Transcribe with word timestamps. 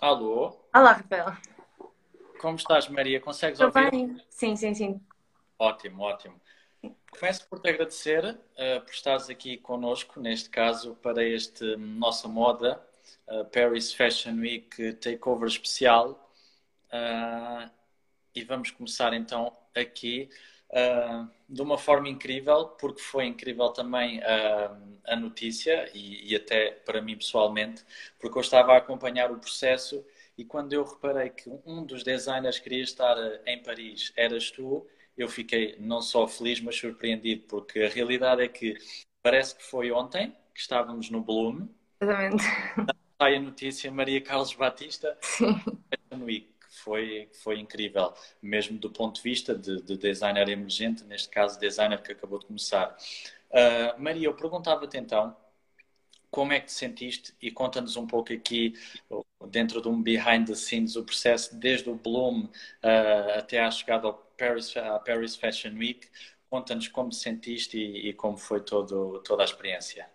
Alô? 0.00 0.58
Olá, 0.74 0.92
Rafael. 0.92 1.36
Como 2.40 2.56
estás, 2.56 2.88
Maria? 2.88 3.20
Consegues 3.20 3.60
Estou 3.60 3.82
ouvir? 3.82 3.90
bem? 3.90 4.16
Sim, 4.30 4.56
sim, 4.56 4.72
sim. 4.72 5.00
Ótimo, 5.58 6.04
ótimo. 6.04 6.40
Começo 7.10 7.46
por 7.46 7.60
te 7.60 7.68
agradecer 7.68 8.24
uh, 8.24 8.80
por 8.80 8.90
estares 8.90 9.28
aqui 9.28 9.58
connosco, 9.58 10.18
neste 10.18 10.48
caso, 10.48 10.94
para 11.02 11.22
este 11.22 11.76
nossa 11.76 12.26
moda, 12.26 12.82
uh, 13.28 13.44
Paris 13.44 13.92
Fashion 13.92 14.36
Week 14.36 14.94
Takeover 14.94 15.46
especial. 15.46 16.32
Uh, 16.86 17.70
e 18.34 18.42
vamos 18.42 18.70
começar 18.70 19.12
então 19.12 19.54
aqui 19.76 20.30
de 21.48 21.62
uma 21.62 21.76
forma 21.78 22.08
incrível, 22.08 22.66
porque 22.78 23.00
foi 23.00 23.26
incrível 23.26 23.70
também 23.70 24.20
a 25.06 25.16
notícia 25.16 25.90
e, 25.94 26.32
e 26.32 26.36
até 26.36 26.70
para 26.70 27.00
mim 27.02 27.16
pessoalmente, 27.16 27.84
porque 28.18 28.38
eu 28.38 28.42
estava 28.42 28.72
a 28.74 28.76
acompanhar 28.78 29.30
o 29.32 29.38
processo 29.38 30.04
e 30.38 30.44
quando 30.44 30.72
eu 30.72 30.84
reparei 30.84 31.30
que 31.30 31.50
um 31.66 31.84
dos 31.84 32.02
designers 32.04 32.58
queria 32.58 32.82
estar 32.82 33.16
eh, 33.18 33.42
em 33.46 33.62
Paris 33.62 34.12
eras 34.16 34.50
tu, 34.50 34.86
eu 35.16 35.28
fiquei 35.28 35.76
não 35.78 36.00
só 36.00 36.26
feliz, 36.26 36.60
mas 36.60 36.76
surpreendido, 36.76 37.42
porque 37.48 37.80
a 37.80 37.88
realidade 37.88 38.42
é 38.42 38.48
que 38.48 38.76
parece 39.22 39.56
que 39.56 39.62
foi 39.64 39.90
ontem 39.90 40.30
que 40.54 40.60
estávamos 40.60 41.10
no 41.10 41.20
Bloom. 41.20 41.68
Exatamente. 42.00 42.44
Sai 43.20 43.36
a 43.36 43.40
notícia 43.40 43.90
Maria 43.92 44.20
Carlos 44.20 44.52
Batista 44.54 45.16
Sim. 45.22 45.60
Week. 46.12 46.49
Foi, 46.84 47.28
foi 47.32 47.58
incrível, 47.58 48.12
mesmo 48.42 48.78
do 48.78 48.90
ponto 48.90 49.16
de 49.16 49.22
vista 49.22 49.54
de, 49.54 49.82
de 49.82 49.96
designer 49.96 50.48
emergente, 50.48 51.04
neste 51.04 51.28
caso, 51.28 51.58
designer 51.58 52.02
que 52.02 52.12
acabou 52.12 52.38
de 52.38 52.46
começar. 52.46 52.96
Uh, 53.50 54.00
Maria, 54.00 54.28
eu 54.28 54.34
perguntava-te 54.34 54.96
então 54.96 55.36
como 56.30 56.52
é 56.52 56.60
que 56.60 56.66
te 56.66 56.72
sentiste 56.72 57.34
e 57.42 57.50
conta-nos 57.50 57.96
um 57.96 58.06
pouco 58.06 58.32
aqui, 58.32 58.74
dentro 59.48 59.82
de 59.82 59.88
um 59.88 60.00
behind 60.00 60.46
the 60.46 60.54
scenes, 60.54 60.96
o 60.96 61.04
processo 61.04 61.56
desde 61.56 61.90
o 61.90 61.94
Bloom 61.94 62.44
uh, 62.44 63.38
até 63.38 63.60
à 63.60 63.70
chegada 63.70 64.06
ao 64.06 64.14
Paris, 64.14 64.76
à 64.76 64.98
Paris 65.00 65.34
Fashion 65.36 65.72
Week. 65.76 66.08
Conta-nos 66.48 66.88
como 66.88 67.10
te 67.10 67.16
sentiste 67.16 67.76
e, 67.78 68.08
e, 68.08 68.12
como 68.12 68.36
foi 68.36 68.60
todo, 68.60 69.20
toda 69.22 69.42
a 69.42 69.44
experiência. 69.44 70.08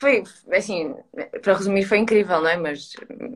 Foi, 0.00 0.24
assim, 0.52 0.96
para 1.42 1.54
resumir, 1.54 1.84
foi 1.84 1.98
incrível, 1.98 2.40
não 2.40 2.48
é? 2.48 2.56
Mas, 2.56 2.94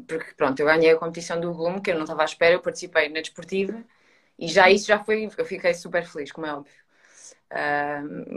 porque 0.09 0.35
pronto, 0.37 0.59
eu 0.61 0.67
ganhei 0.67 0.91
a 0.93 0.97
competição 0.97 1.39
do 1.41 1.53
Bloom, 1.53 1.81
que 1.81 1.91
eu 1.91 1.95
não 1.95 2.05
estava 2.05 2.23
à 2.23 2.25
espera, 2.25 2.55
eu 2.55 2.61
participei 2.63 3.09
na 3.11 3.21
desportiva 3.21 3.85
e 4.39 4.49
já 4.49 4.71
isso 4.71 4.87
já 4.87 5.03
foi, 5.05 5.31
eu 5.37 5.45
fiquei 5.45 5.75
super 5.75 6.07
feliz, 6.07 6.33
como 6.33 6.47
é 6.47 6.55
óbvio. 6.55 6.85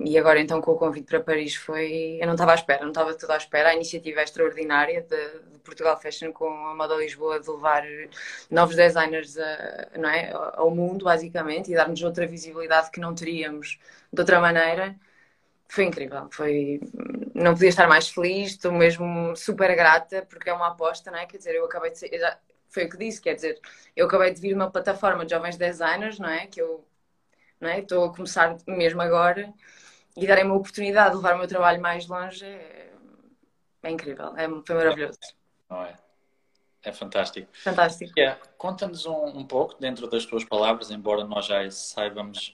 E 0.05 0.17
agora 0.17 0.39
então 0.39 0.61
com 0.61 0.71
o 0.71 0.77
convite 0.77 1.07
para 1.07 1.19
Paris 1.19 1.55
foi. 1.55 2.19
Eu 2.21 2.27
não 2.27 2.33
estava 2.35 2.51
à 2.51 2.55
espera, 2.55 2.81
não 2.83 2.89
estava 2.89 3.13
tudo 3.15 3.31
à 3.31 3.37
espera. 3.37 3.69
A 3.69 3.75
iniciativa 3.75 4.19
é 4.21 4.23
extraordinária 4.23 5.01
de, 5.01 5.39
de, 5.51 5.59
Portugal 5.59 5.99
Fashion 5.99 6.31
com 6.31 6.47
a 6.67 6.75
Moda 6.75 6.95
Lisboa 6.95 7.39
de 7.39 7.49
levar 7.49 7.83
novos 8.49 8.75
designers 8.75 9.37
a, 9.37 9.89
não 9.97 10.09
é, 10.09 10.31
ao 10.31 10.69
mundo, 10.69 11.05
basicamente, 11.05 11.71
e 11.71 11.75
dar-nos 11.75 12.01
outra 12.03 12.27
visibilidade 12.27 12.91
que 12.91 12.99
não 12.99 13.15
teríamos 13.15 13.79
de 14.13 14.21
outra 14.21 14.39
maneira. 14.39 14.95
Foi 15.69 15.83
incrível, 15.83 16.29
foi... 16.31 16.79
não 17.35 17.53
podia 17.53 17.69
estar 17.69 17.87
mais 17.87 18.07
feliz, 18.07 18.51
estou 18.51 18.71
mesmo 18.71 19.35
super 19.35 19.75
grata 19.75 20.25
porque 20.29 20.49
é 20.49 20.53
uma 20.53 20.67
aposta, 20.67 21.11
não 21.11 21.19
é? 21.19 21.25
Quer 21.25 21.37
dizer, 21.37 21.55
eu 21.55 21.65
acabei 21.65 21.91
de 21.91 21.99
ser, 21.99 22.17
já... 22.17 22.37
foi 22.69 22.85
o 22.85 22.89
que 22.89 22.97
disse, 22.97 23.21
quer 23.21 23.33
dizer, 23.33 23.59
eu 23.95 24.05
acabei 24.07 24.33
de 24.33 24.39
vir 24.39 24.53
uma 24.53 24.71
plataforma 24.71 25.25
de 25.25 25.31
jovens 25.31 25.57
designers, 25.57 26.19
não 26.19 26.29
é? 26.29 26.47
Que 26.47 26.61
eu 26.61 26.87
não 27.59 27.69
é? 27.69 27.79
Estou 27.79 28.05
a 28.05 28.13
começar 28.13 28.55
mesmo 28.67 29.01
agora 29.01 29.53
e 30.15 30.25
darem 30.25 30.45
uma 30.45 30.55
oportunidade 30.55 31.11
de 31.11 31.17
levar 31.17 31.35
o 31.35 31.39
meu 31.39 31.47
trabalho 31.47 31.81
mais 31.81 32.07
longe 32.07 32.45
é, 32.45 32.91
é 33.83 33.91
incrível, 33.91 34.35
é, 34.37 34.47
foi 34.65 34.75
maravilhoso. 34.75 35.19
Não 35.69 35.83
é? 35.83 35.95
É 36.83 36.93
fantástico. 36.93 37.49
Fantástico. 37.53 38.13
Yeah. 38.17 38.39
Conta-nos 38.57 39.05
um, 39.05 39.39
um, 39.39 39.45
pouco, 39.45 39.75
dentro 39.79 40.07
das 40.07 40.25
tuas 40.25 40.45
palavras, 40.45 40.89
embora 40.89 41.25
nós 41.25 41.45
já 41.45 41.69
saibamos 41.69 42.53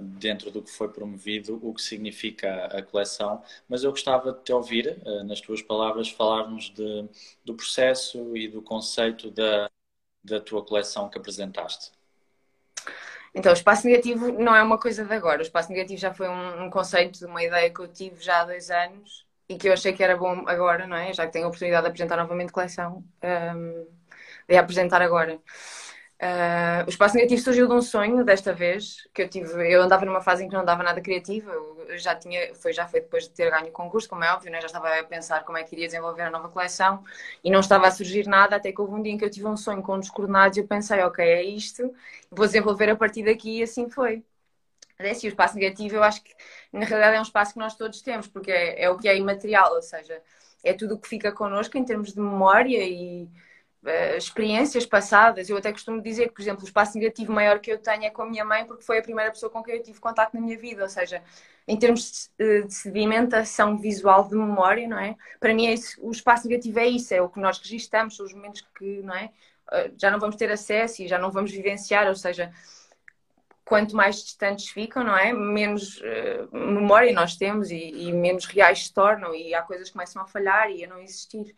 dentro 0.00 0.50
do 0.50 0.62
que 0.62 0.70
foi 0.70 0.88
promovido 0.88 1.58
o 1.62 1.74
que 1.74 1.82
significa 1.82 2.66
a, 2.66 2.82
coleção, 2.82 3.42
mas 3.68 3.84
eu 3.84 3.90
gostava 3.90 4.32
de 4.32 4.42
te 4.42 4.52
ouvir, 4.52 5.00
uh, 5.04 5.24
nas 5.24 5.40
tuas 5.40 5.60
palavras, 5.62 6.08
falar-nos 6.08 6.70
do 7.44 7.54
processo 7.54 8.36
e 8.36 8.48
do 8.48 8.62
conceito 8.62 9.30
da, 9.30 9.70
da 10.22 10.40
tua 10.40 10.64
coleção 10.64 11.08
que 11.08 11.18
apresentaste. 11.18 11.92
Então, 13.34 13.50
o 13.50 13.54
espaço 13.54 13.86
negativo 13.86 14.30
não 14.32 14.54
é 14.54 14.62
uma 14.62 14.78
coisa 14.78 15.04
de 15.04 15.12
agora. 15.12 15.40
O 15.40 15.42
espaço 15.42 15.70
negativo 15.70 16.00
já 16.00 16.14
foi 16.14 16.28
um, 16.28 16.64
um 16.64 16.70
conceito, 16.70 17.26
uma 17.26 17.42
ideia 17.42 17.68
que 17.68 17.80
eu 17.80 17.88
tive 17.88 18.22
já 18.22 18.40
há 18.40 18.44
dois 18.44 18.70
anos 18.70 19.26
e 19.48 19.56
que 19.56 19.68
eu 19.68 19.72
achei 19.72 19.92
que 19.92 20.02
era 20.02 20.16
bom 20.16 20.44
agora, 20.46 20.86
não 20.86 20.96
é? 20.96 21.12
Já 21.12 21.26
que 21.26 21.32
tenho 21.32 21.46
a 21.46 21.48
oportunidade 21.48 21.82
de 21.82 21.88
apresentar 21.88 22.16
novamente 22.16 22.52
coleção, 22.52 23.04
um, 23.22 23.86
de 24.48 24.56
apresentar 24.56 25.02
agora. 25.02 25.40
Uh, 26.22 26.86
o 26.86 26.88
espaço 26.88 27.16
negativo 27.16 27.40
surgiu 27.42 27.66
de 27.66 27.74
um 27.74 27.82
sonho 27.82 28.24
desta 28.24 28.52
vez 28.52 29.06
que 29.12 29.22
eu 29.22 29.28
tive. 29.28 29.50
Eu 29.70 29.82
andava 29.82 30.04
numa 30.04 30.20
fase 30.20 30.44
em 30.44 30.48
que 30.48 30.54
não 30.54 30.64
dava 30.64 30.82
nada 30.82 31.00
criativa. 31.00 31.50
Eu 31.50 31.98
já 31.98 32.14
tinha, 32.14 32.54
foi 32.54 32.72
já 32.72 32.86
foi 32.86 33.00
depois 33.00 33.24
de 33.24 33.30
ter 33.30 33.50
ganho 33.50 33.68
o 33.68 33.72
concurso, 33.72 34.08
como 34.08 34.24
é 34.24 34.32
óbvio, 34.32 34.50
né? 34.50 34.60
já 34.60 34.66
estava 34.66 34.88
a 34.98 35.04
pensar 35.04 35.44
como 35.44 35.58
é 35.58 35.64
que 35.64 35.74
iria 35.74 35.86
desenvolver 35.86 36.22
a 36.22 36.30
nova 36.30 36.48
coleção 36.48 37.02
e 37.42 37.50
não 37.50 37.60
estava 37.60 37.86
a 37.88 37.90
surgir 37.90 38.26
nada. 38.26 38.56
Até 38.56 38.72
que 38.72 38.80
houve 38.80 38.94
um 38.94 39.02
dia 39.02 39.12
em 39.12 39.18
que 39.18 39.24
eu 39.24 39.30
tive 39.30 39.46
um 39.46 39.56
sonho 39.56 39.82
com 39.82 39.98
os 39.98 40.08
coordenados 40.08 40.56
e 40.56 40.60
eu 40.60 40.66
pensei, 40.66 41.00
ok, 41.02 41.24
é 41.24 41.42
isto, 41.42 41.92
vou 42.30 42.46
desenvolver 42.46 42.90
a 42.90 42.96
partir 42.96 43.24
daqui 43.24 43.58
e 43.58 43.62
assim 43.62 43.90
foi. 43.90 44.24
É 44.98 45.10
assim, 45.10 45.26
o 45.26 45.28
espaço 45.28 45.56
negativo 45.56 45.96
eu 45.96 46.02
acho 46.04 46.22
que 46.22 46.32
na 46.72 46.84
realidade 46.84 47.16
é 47.16 47.18
um 47.18 47.22
espaço 47.22 47.52
que 47.54 47.58
nós 47.58 47.74
todos 47.76 48.00
temos, 48.00 48.28
porque 48.28 48.50
é, 48.52 48.84
é 48.84 48.90
o 48.90 48.96
que 48.96 49.08
é 49.08 49.16
imaterial, 49.16 49.74
ou 49.74 49.82
seja, 49.82 50.22
é 50.62 50.72
tudo 50.72 50.94
o 50.94 50.98
que 50.98 51.08
fica 51.08 51.32
connosco 51.32 51.76
em 51.76 51.84
termos 51.84 52.12
de 52.12 52.20
memória 52.20 52.78
e 52.82 53.28
experiências 54.16 54.86
passadas. 54.86 55.48
Eu 55.48 55.56
até 55.56 55.72
costumo 55.72 56.00
dizer 56.00 56.28
que, 56.28 56.34
por 56.34 56.42
exemplo, 56.42 56.62
o 56.62 56.66
espaço 56.66 56.98
negativo 56.98 57.32
maior 57.32 57.58
que 57.58 57.70
eu 57.70 57.78
tenho 57.78 58.04
é 58.04 58.10
com 58.10 58.22
a 58.22 58.26
minha 58.26 58.44
mãe, 58.44 58.64
porque 58.64 58.82
foi 58.82 58.98
a 58.98 59.02
primeira 59.02 59.30
pessoa 59.30 59.50
com 59.50 59.62
quem 59.62 59.76
eu 59.76 59.82
tive 59.82 60.00
contato 60.00 60.34
na 60.34 60.40
minha 60.40 60.58
vida. 60.58 60.82
Ou 60.82 60.88
seja, 60.88 61.22
em 61.66 61.78
termos 61.78 62.30
de, 62.38 62.70
sedimentação 62.70 63.78
visual 63.78 64.28
de 64.28 64.36
memória, 64.36 64.86
não 64.86 64.98
é? 64.98 65.16
Para 65.40 65.54
mim, 65.54 65.66
é 65.66 65.74
isso, 65.74 65.98
o 66.00 66.10
espaço 66.10 66.46
negativo 66.48 66.78
é 66.78 66.86
isso, 66.86 67.14
é 67.14 67.22
o 67.22 67.28
que 67.28 67.40
nós 67.40 67.58
registamos, 67.58 68.16
são 68.16 68.26
os 68.26 68.34
momentos 68.34 68.66
que, 68.76 69.02
não 69.02 69.14
é? 69.14 69.30
Uh, 69.72 69.94
já 69.96 70.10
não 70.10 70.20
vamos 70.20 70.36
ter 70.36 70.50
acesso 70.50 71.02
e 71.02 71.08
já 71.08 71.18
não 71.18 71.30
vamos 71.30 71.50
vivenciar, 71.50 72.06
ou 72.06 72.14
seja, 72.14 72.52
quanto 73.64 73.96
mais 73.96 74.16
distantes 74.16 74.68
ficam, 74.68 75.02
não 75.02 75.16
é? 75.16 75.32
Menos 75.32 76.00
uh, 76.00 76.48
memória 76.52 77.12
nós 77.12 77.36
temos 77.36 77.70
e, 77.70 77.76
e, 77.76 78.12
menos 78.12 78.44
reais 78.44 78.84
se 78.84 78.92
tornam 78.92 79.34
e 79.34 79.54
há 79.54 79.62
coisas 79.62 79.88
que 79.88 79.94
começam 79.94 80.20
a 80.22 80.26
falhar 80.26 80.70
e 80.70 80.84
a 80.84 80.88
não 80.88 80.98
existir. 81.00 81.54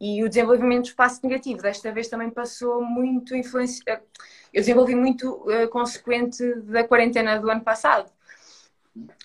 E 0.00 0.22
o 0.22 0.28
desenvolvimento 0.28 0.82
do 0.82 0.88
espaço 0.88 1.20
negativo 1.22 1.62
desta 1.62 1.90
vez 1.90 2.08
também 2.08 2.30
passou 2.30 2.82
muito 2.82 3.34
influência. 3.34 4.02
Eu 4.52 4.60
desenvolvi 4.60 4.94
muito 4.94 5.30
uh, 5.30 5.68
consequente 5.68 6.42
da 6.62 6.84
quarentena 6.84 7.38
do 7.38 7.50
ano 7.50 7.62
passado. 7.62 8.10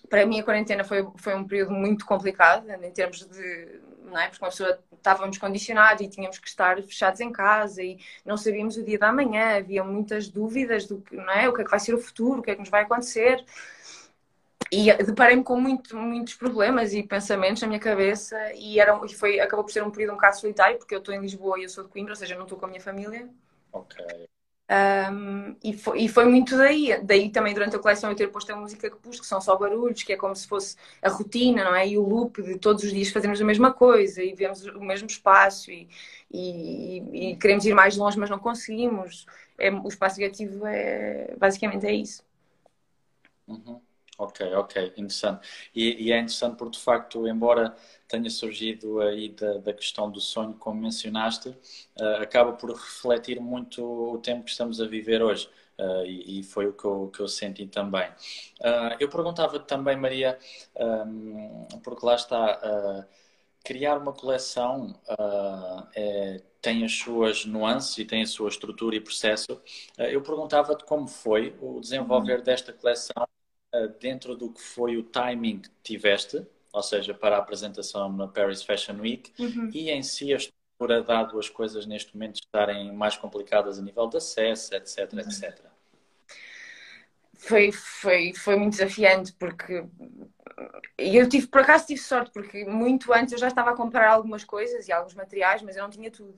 Para 0.10 0.26
mim, 0.26 0.40
a 0.40 0.44
quarentena 0.44 0.84
foi, 0.84 1.08
foi 1.16 1.36
um 1.36 1.46
período 1.46 1.72
muito 1.72 2.06
complicado 2.06 2.70
em 2.70 2.92
termos 2.92 3.26
de. 3.26 3.82
Não 4.06 4.20
é? 4.20 4.28
Porque 4.28 4.44
uma 4.44 4.50
pessoa 4.50 4.80
estávamos 4.92 5.38
condicionados 5.38 6.02
e 6.04 6.10
tínhamos 6.10 6.38
que 6.38 6.48
estar 6.48 6.82
fechados 6.84 7.20
em 7.22 7.32
casa 7.32 7.82
e 7.82 7.98
não 8.26 8.38
sabíamos 8.38 8.78
o 8.78 8.84
dia 8.84 9.00
da 9.00 9.12
manhã, 9.12 9.58
havia 9.58 9.84
muitas 9.84 10.28
dúvidas 10.30 10.86
do 10.86 11.02
que, 11.02 11.16
não 11.16 11.32
é? 11.32 11.48
O 11.48 11.54
que 11.54 11.62
é 11.62 11.64
que 11.64 11.72
vai 11.72 11.80
ser 11.80 11.94
o 11.94 11.98
futuro, 11.98 12.40
o 12.40 12.44
que 12.44 12.52
é 12.52 12.56
que 12.56 12.60
nos 12.60 12.70
vai 12.70 12.84
acontecer. 12.84 13.44
E 14.72 14.94
deparei-me 15.04 15.44
com 15.44 15.60
muito, 15.60 15.98
muitos 15.98 16.34
problemas 16.36 16.94
e 16.94 17.04
pensamentos 17.04 17.62
na 17.62 17.68
minha 17.68 17.80
cabeça 17.80 18.38
e, 18.56 18.80
era, 18.80 19.00
e 19.06 19.14
foi, 19.14 19.40
acabou 19.40 19.66
por 19.66 19.72
ser 19.72 19.84
um 19.84 19.92
período 19.92 20.14
um 20.14 20.16
bocado 20.16 20.40
solitário, 20.40 20.78
porque 20.78 20.96
eu 20.96 21.00
estou 21.00 21.14
em 21.14 21.20
Lisboa 21.20 21.60
e 21.60 21.64
eu 21.64 21.70
sou 21.70 21.84
de 21.84 21.90
Coimbra, 21.90 22.14
ou 22.14 22.16
seja, 22.16 22.36
não 22.36 22.44
estou 22.44 22.58
com 22.58 22.66
a 22.66 22.70
minha 22.70 22.80
família. 22.80 23.30
Ok. 23.74 23.98
Um, 24.72 25.58
e, 25.62 25.74
foi, 25.74 26.04
e 26.04 26.08
foi 26.08 26.24
muito 26.26 26.58
daí. 26.58 26.98
Daí 27.04 27.30
também 27.30 27.54
durante 27.54 27.76
a 27.76 27.80
coleção 27.80 28.10
eu 28.10 28.16
ter 28.16 28.30
posto 28.30 28.52
a 28.52 28.56
música 28.56 28.90
que 28.90 28.96
pus, 28.98 29.20
que 29.20 29.26
são 29.26 29.42
só 29.42 29.58
barulhos, 29.58 30.04
que 30.04 30.14
é 30.14 30.18
como 30.18 30.34
se 30.34 30.48
fosse 30.48 30.78
a 31.02 31.10
rotina, 31.10 31.66
não 31.66 31.76
é? 31.76 31.90
E 31.90 31.98
o 31.98 32.08
loop 32.08 32.42
de 32.42 32.58
todos 32.58 32.84
os 32.86 32.94
dias 32.94 33.10
fazermos 33.10 33.42
a 33.42 33.46
mesma 33.46 33.74
coisa 33.74 34.24
e 34.24 34.34
vemos 34.34 34.66
o 34.66 34.80
mesmo 34.82 35.08
espaço 35.08 35.70
e, 35.72 35.90
e, 36.32 37.32
e 37.32 37.36
queremos 37.36 37.66
ir 37.66 37.74
mais 37.74 37.98
longe, 37.98 38.18
mas 38.18 38.30
não 38.30 38.40
conseguimos. 38.40 39.26
É, 39.58 39.70
o 39.70 39.88
espaço 39.90 40.18
negativo 40.20 40.66
é 40.66 41.36
basicamente 41.38 41.86
é 41.86 41.94
isso. 41.94 42.24
Uhum. 43.48 43.82
Ok, 44.22 44.40
ok, 44.54 44.94
interessante. 44.98 45.48
E, 45.74 46.06
e, 46.06 46.12
é 46.12 46.18
interessante 46.20 46.56
porque, 46.56 46.78
de 46.78 46.84
facto, 46.84 47.28
embora 47.28 47.76
tenha 48.08 48.30
surgido 48.30 49.02
aí 49.02 49.30
da, 49.30 49.58
da 49.58 49.74
questão 49.74 50.12
do 50.12 50.22
sonho, 50.22 50.54
como 50.54 50.80
mencionaste, 50.80 51.50
uh, 51.50 52.22
acaba 52.22 52.54
por 52.54 52.70
refletir 52.72 53.40
muito 53.40 53.84
o 53.84 54.20
tempo 54.20 54.44
que 54.44 54.52
estamos 54.52 54.80
a 54.80 54.86
viver 54.86 55.24
hoje. 55.24 55.50
Uh, 55.80 56.06
e, 56.06 56.40
e, 56.40 56.44
foi 56.44 56.68
o 56.68 56.74
que 56.74 56.86
eu, 56.86 57.10
que 57.12 57.20
eu 57.20 57.28
senti 57.28 57.66
também. 57.66 58.08
Uh, 58.60 58.96
eu 59.00 59.10
perguntava 59.10 59.60
também, 59.60 59.98
Maria, 59.98 60.38
um, 60.78 61.66
porque 61.84 62.06
lá 62.06 62.14
está, 62.14 63.08
criar 63.64 63.98
uma 63.98 64.14
coleção 64.14 64.94
é, 65.96 66.42
tem 66.62 66.84
as 66.86 66.94
suas 66.94 67.46
nuances 67.46 67.98
e 67.98 68.06
tem 68.06 68.22
a 68.24 68.28
sua 68.28 68.50
estrutura 68.50 68.96
e 68.96 69.02
processo. 69.02 69.60
eu 69.98 70.22
perguntava-te 70.22 70.84
como 70.86 71.08
foi 71.08 71.56
o 71.62 71.80
desenvolver 71.80 72.40
uhum. 72.40 72.44
desta 72.44 72.74
coleção 72.74 73.31
dentro 74.00 74.36
do 74.36 74.52
que 74.52 74.62
foi 74.62 74.98
o 74.98 75.04
timing 75.04 75.60
que 75.60 75.70
tiveste, 75.84 76.46
ou 76.74 76.84
seja, 76.84 77.14
para 77.14 77.36
a 77.36 77.40
apresentação 77.40 78.12
na 78.12 78.28
Paris 78.28 78.64
Fashion 78.64 79.00
Week, 79.00 79.32
uhum. 79.40 79.70
e 79.74 79.90
em 79.90 80.04
si 80.04 80.34
a 80.34 80.38
estrutura 80.38 81.04
dado 81.04 81.38
as 81.40 81.50
coisas 81.50 81.86
neste 81.86 82.14
momento 82.16 82.36
estarem 82.36 82.92
mais 82.94 83.18
complicadas 83.18 83.80
a 83.80 83.82
nível 83.82 84.08
de 84.08 84.18
acesso, 84.18 84.74
etc, 84.76 85.14
etc? 85.14 85.60
Foi, 87.34 87.72
foi, 87.72 88.34
foi 88.34 88.56
muito 88.56 88.74
desafiante 88.74 89.34
porque 89.34 89.84
eu 90.98 91.28
tive, 91.28 91.48
por 91.48 91.62
acaso 91.62 91.88
tive 91.88 92.00
sorte, 92.00 92.32
porque 92.32 92.66
muito 92.66 93.12
antes 93.12 93.34
eu 93.34 93.40
já 93.40 93.48
estava 93.48 93.72
a 93.72 93.76
comprar 93.76 94.10
algumas 94.10 94.44
coisas 94.44 94.88
e 94.88 94.92
alguns 94.92 95.16
materiais, 95.16 95.62
mas 95.62 95.76
eu 95.76 95.84
não 95.84 95.90
tinha 95.90 96.12
tudo. 96.12 96.38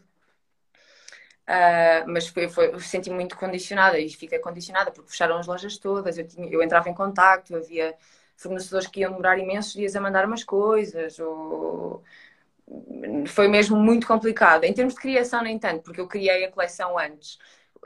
Uh, 1.43 2.07
mas 2.07 2.27
foi, 2.27 2.47
foi, 2.47 2.79
senti 2.79 3.09
muito 3.09 3.35
condicionada 3.37 3.99
e 3.99 4.09
fiquei 4.09 4.39
condicionada 4.39 4.91
porque 4.91 5.09
fecharam 5.11 5.37
as 5.37 5.47
lojas 5.47 5.77
todas. 5.77 6.17
Eu, 6.17 6.27
tinha, 6.27 6.47
eu 6.49 6.63
entrava 6.63 6.89
em 6.89 6.93
contacto, 6.93 7.55
havia 7.55 7.95
fornecedores 8.37 8.87
que 8.87 9.01
iam 9.01 9.11
demorar 9.11 9.37
imensos 9.37 9.73
dias 9.73 9.95
a 9.95 10.01
mandar 10.01 10.25
umas 10.25 10.43
coisas. 10.43 11.19
Ou... 11.19 12.03
Foi 13.27 13.47
mesmo 13.47 13.75
muito 13.77 14.07
complicado. 14.07 14.63
Em 14.63 14.73
termos 14.73 14.93
de 14.95 15.01
criação, 15.01 15.43
nem 15.43 15.59
tanto, 15.59 15.83
porque 15.83 15.99
eu 15.99 16.07
criei 16.07 16.45
a 16.45 16.51
coleção 16.51 16.97
antes. 16.97 17.37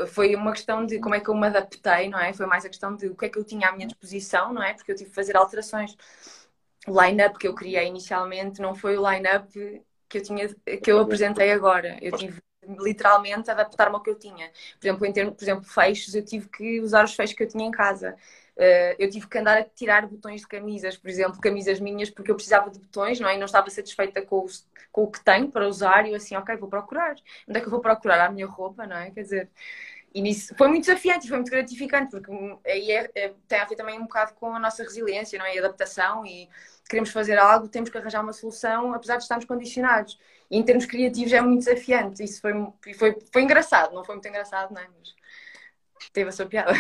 Foi 0.10 0.36
uma 0.36 0.52
questão 0.52 0.86
de 0.86 1.00
como 1.00 1.16
é 1.16 1.20
que 1.20 1.30
eu 1.30 1.36
me 1.36 1.48
adaptei, 1.48 2.10
não 2.10 2.20
é? 2.20 2.32
Foi 2.34 2.46
mais 2.46 2.64
a 2.66 2.70
questão 2.70 2.96
de 2.96 3.08
o 3.08 3.16
que 3.16 3.26
é 3.26 3.30
que 3.30 3.40
eu 3.40 3.44
tinha 3.44 3.70
à 3.70 3.72
minha 3.72 3.88
disposição, 3.88 4.54
não 4.54 4.62
é? 4.62 4.74
Porque 4.74 4.92
eu 4.92 4.96
tive 4.96 5.10
que 5.10 5.16
fazer 5.16 5.36
alterações. 5.36 5.98
O 6.88 7.02
line-up 7.02 7.38
que 7.40 7.48
eu 7.48 7.56
criei 7.56 7.88
inicialmente 7.88 8.62
não 8.62 8.76
foi 8.76 8.98
o 8.98 9.10
line-up 9.10 9.52
que 10.08 10.18
eu 10.20 10.24
tinha 10.24 10.48
que 10.82 10.92
eu 10.92 11.00
apresentei 11.00 11.52
agora. 11.52 11.98
Eu 12.02 12.16
tive 12.16 12.40
literalmente 12.80 13.50
adaptar-me 13.50 13.96
ao 13.96 14.02
que 14.02 14.10
eu 14.10 14.16
tinha. 14.16 14.52
Por 14.80 14.88
exemplo, 14.88 15.06
em 15.06 15.14
termos, 15.14 15.36
por 15.36 15.44
exemplo, 15.44 15.64
fechos, 15.64 16.16
eu 16.16 16.24
tive 16.24 16.50
que 16.50 16.82
usar 16.82 17.06
os 17.06 17.14
fechos 17.14 17.36
que 17.36 17.44
eu 17.44 17.48
tinha 17.48 17.66
em 17.66 17.72
casa. 17.72 18.16
Uh, 18.58 18.98
eu 18.98 19.08
tive 19.10 19.28
que 19.28 19.38
andar 19.38 19.58
a 19.60 19.64
tirar 19.64 20.08
botões 20.08 20.42
de 20.42 20.48
camisas, 20.48 20.98
por 20.98 21.10
exemplo, 21.10 21.40
camisas 21.40 21.80
minhas, 21.80 22.10
porque 22.10 22.32
eu 22.32 22.36
precisava 22.36 22.72
de 22.72 22.80
botões, 22.80 23.20
não 23.20 23.30
é? 23.30 23.36
E 23.36 23.38
não 23.38 23.46
estava 23.46 23.70
satisfeita 23.70 24.20
com, 24.22 24.44
os, 24.44 24.68
com 24.92 25.04
o 25.04 25.12
que 25.12 25.24
tenho 25.24 25.52
para 25.52 25.68
usar, 25.68 26.08
e 26.08 26.10
eu 26.10 26.16
assim, 26.16 26.36
ok, 26.36 26.56
vou 26.58 26.68
procurar. 26.68 27.16
Onde 27.48 27.60
é 27.60 27.62
que 27.62 27.68
eu 27.68 27.72
vou 27.72 27.80
procurar 27.82 28.26
a 28.26 28.32
minha 28.32 28.48
roupa, 28.48 28.88
não 28.88 28.98
é? 28.98 29.12
Quer 29.12 29.22
dizer, 29.22 29.50
e 30.14 30.22
nisso 30.22 30.56
foi 30.58 30.68
muito 30.68 30.86
desafiante, 30.86 31.28
foi 31.28 31.38
muito 31.38 31.52
gratificante, 31.52 32.10
porque 32.10 32.32
aí 32.66 32.92
é, 32.92 33.12
é, 33.14 33.34
tem 33.48 33.60
a 33.60 33.66
ver 33.66 33.76
também 33.76 34.00
um 34.00 34.04
bocado 34.04 34.34
com 34.36 34.54
a 34.56 34.60
nossa 34.60 34.84
resiliência, 34.84 35.38
não 35.38 35.46
é? 35.46 35.56
E 35.56 35.60
adaptação, 35.60 36.26
e 36.26 36.50
queremos 36.90 37.12
fazer 37.12 37.38
algo, 37.38 37.68
temos 37.68 37.90
que 37.90 37.98
arranjar 37.98 38.24
uma 38.24 38.34
solução, 38.34 38.94
apesar 38.94 39.18
de 39.18 39.24
estarmos 39.24 39.46
condicionados. 39.46 40.18
E 40.50 40.58
em 40.58 40.64
termos 40.64 40.86
criativos 40.86 41.34
é 41.34 41.42
muito 41.42 41.66
desafiante. 41.66 42.24
Isso 42.24 42.42
foi, 42.42 42.54
foi, 42.96 43.18
foi 43.32 43.42
engraçado, 43.42 43.94
não 43.94 44.04
foi 44.04 44.16
muito 44.16 44.28
engraçado, 44.28 44.74
não 44.74 44.82
é? 44.82 44.88
Mas 44.88 46.10
teve 46.10 46.30
a 46.30 46.32
sua 46.32 46.46
piada. 46.46 46.74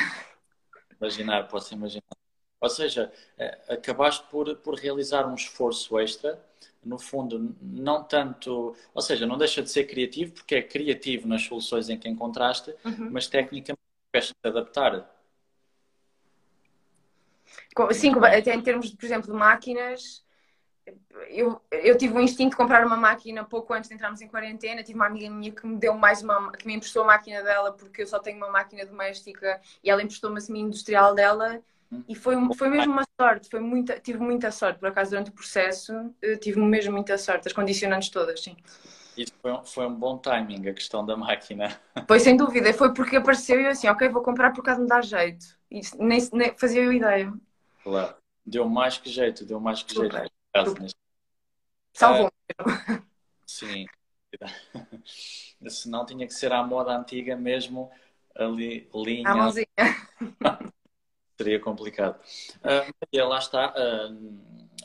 Imaginar, 0.99 1.47
posso 1.47 1.73
imaginar. 1.73 2.01
Ou 2.59 2.69
seja, 2.69 3.11
é, 3.37 3.59
acabaste 3.69 4.25
por, 4.31 4.55
por 4.57 4.75
realizar 4.75 5.27
um 5.27 5.35
esforço 5.35 5.99
extra, 5.99 6.43
no 6.87 6.97
fundo, 6.97 7.55
não 7.61 8.03
tanto. 8.03 8.75
Ou 8.93 9.01
seja, 9.01 9.25
não 9.25 9.37
deixa 9.37 9.61
de 9.61 9.69
ser 9.69 9.85
criativo, 9.85 10.33
porque 10.33 10.55
é 10.55 10.61
criativo 10.61 11.27
nas 11.27 11.43
soluções 11.43 11.89
em 11.89 11.97
que 11.97 12.07
encontraste, 12.07 12.73
uhum. 12.85 13.09
mas 13.11 13.27
tecnicamente 13.27 13.81
tiveste 14.11 14.33
de 14.41 14.49
adaptar. 14.49 15.09
Sim, 17.91 18.13
até 18.23 18.53
em 18.53 18.61
termos, 18.61 18.89
por 18.91 19.05
exemplo, 19.05 19.31
de 19.31 19.37
máquinas, 19.37 20.25
eu, 21.29 21.61
eu 21.71 21.97
tive 21.97 22.13
o 22.13 22.21
instinto 22.21 22.51
de 22.51 22.57
comprar 22.57 22.85
uma 22.85 22.95
máquina 22.95 23.43
pouco 23.43 23.73
antes 23.73 23.89
de 23.89 23.95
entrarmos 23.95 24.21
em 24.21 24.27
quarentena. 24.27 24.83
Tive 24.83 24.97
uma 24.97 25.07
amiga 25.07 25.29
minha 25.29 25.51
que 25.51 25.65
me 25.65 25.77
deu 25.77 25.93
mais 25.93 26.21
uma, 26.21 26.51
que 26.53 26.65
me 26.65 26.73
emprestou 26.73 27.03
a 27.03 27.07
máquina 27.07 27.43
dela 27.43 27.71
porque 27.73 28.01
eu 28.01 28.07
só 28.07 28.19
tenho 28.19 28.37
uma 28.37 28.49
máquina 28.49 28.85
doméstica 28.85 29.59
e 29.83 29.89
ela 29.89 30.01
emprestou-me 30.01 30.37
a 30.37 30.41
semi-industrial 30.41 31.13
dela. 31.13 31.61
E 32.07 32.15
foi, 32.15 32.35
foi 32.55 32.69
mesmo 32.69 32.91
uma 32.91 33.05
sorte, 33.19 33.49
foi 33.49 33.59
muita, 33.59 33.99
tive 33.99 34.19
muita 34.19 34.51
sorte, 34.51 34.79
por 34.79 34.89
acaso, 34.89 35.11
durante 35.11 35.29
o 35.29 35.33
processo, 35.33 35.93
tive 36.41 36.59
mesmo 36.59 36.93
muita 36.93 37.17
sorte, 37.17 37.47
as 37.47 37.53
condicionantes 37.53 38.09
todas, 38.09 38.41
sim. 38.41 38.55
Isso 39.17 39.33
foi 39.41 39.51
um, 39.51 39.63
foi 39.63 39.87
um 39.87 39.95
bom 39.95 40.17
timing, 40.17 40.67
a 40.67 40.73
questão 40.73 41.05
da 41.05 41.17
máquina. 41.17 41.79
Foi 42.07 42.19
sem 42.19 42.37
dúvida, 42.37 42.71
foi 42.73 42.93
porque 42.93 43.17
apareceu 43.17 43.59
e 43.59 43.65
eu 43.65 43.71
assim, 43.71 43.87
ok, 43.87 44.07
vou 44.09 44.21
comprar 44.21 44.53
por 44.53 44.63
causa 44.63 44.79
de 44.79 44.83
me 44.83 44.87
dar 44.87 45.03
jeito. 45.03 45.45
E 45.69 45.81
nem, 45.97 46.19
nem 46.31 46.55
fazia 46.55 46.83
eu 46.83 46.93
ideia. 46.93 47.33
Claro, 47.83 48.15
deu 48.45 48.69
mais 48.69 48.97
que 48.97 49.09
jeito, 49.09 49.43
deu 49.43 49.59
mais 49.59 49.81
que 49.81 49.93
jeito 49.93 50.15
caso. 50.53 50.75
Neste... 50.79 50.99
Salvou. 51.93 52.31
Ah, 52.59 53.01
sim. 53.45 53.85
Senão 55.67 56.05
tinha 56.05 56.27
que 56.27 56.33
ser 56.33 56.53
à 56.53 56.63
moda 56.63 56.95
antiga 56.95 57.35
mesmo, 57.35 57.89
ali, 58.35 58.87
linha. 58.93 59.29
A 59.29 59.35
mãozinha. 59.35 59.67
Seria 61.37 61.59
complicado. 61.59 62.19
Uh, 62.57 62.91
Maria, 63.01 63.27
lá 63.27 63.37
está. 63.37 63.73
Uh, 63.77 64.37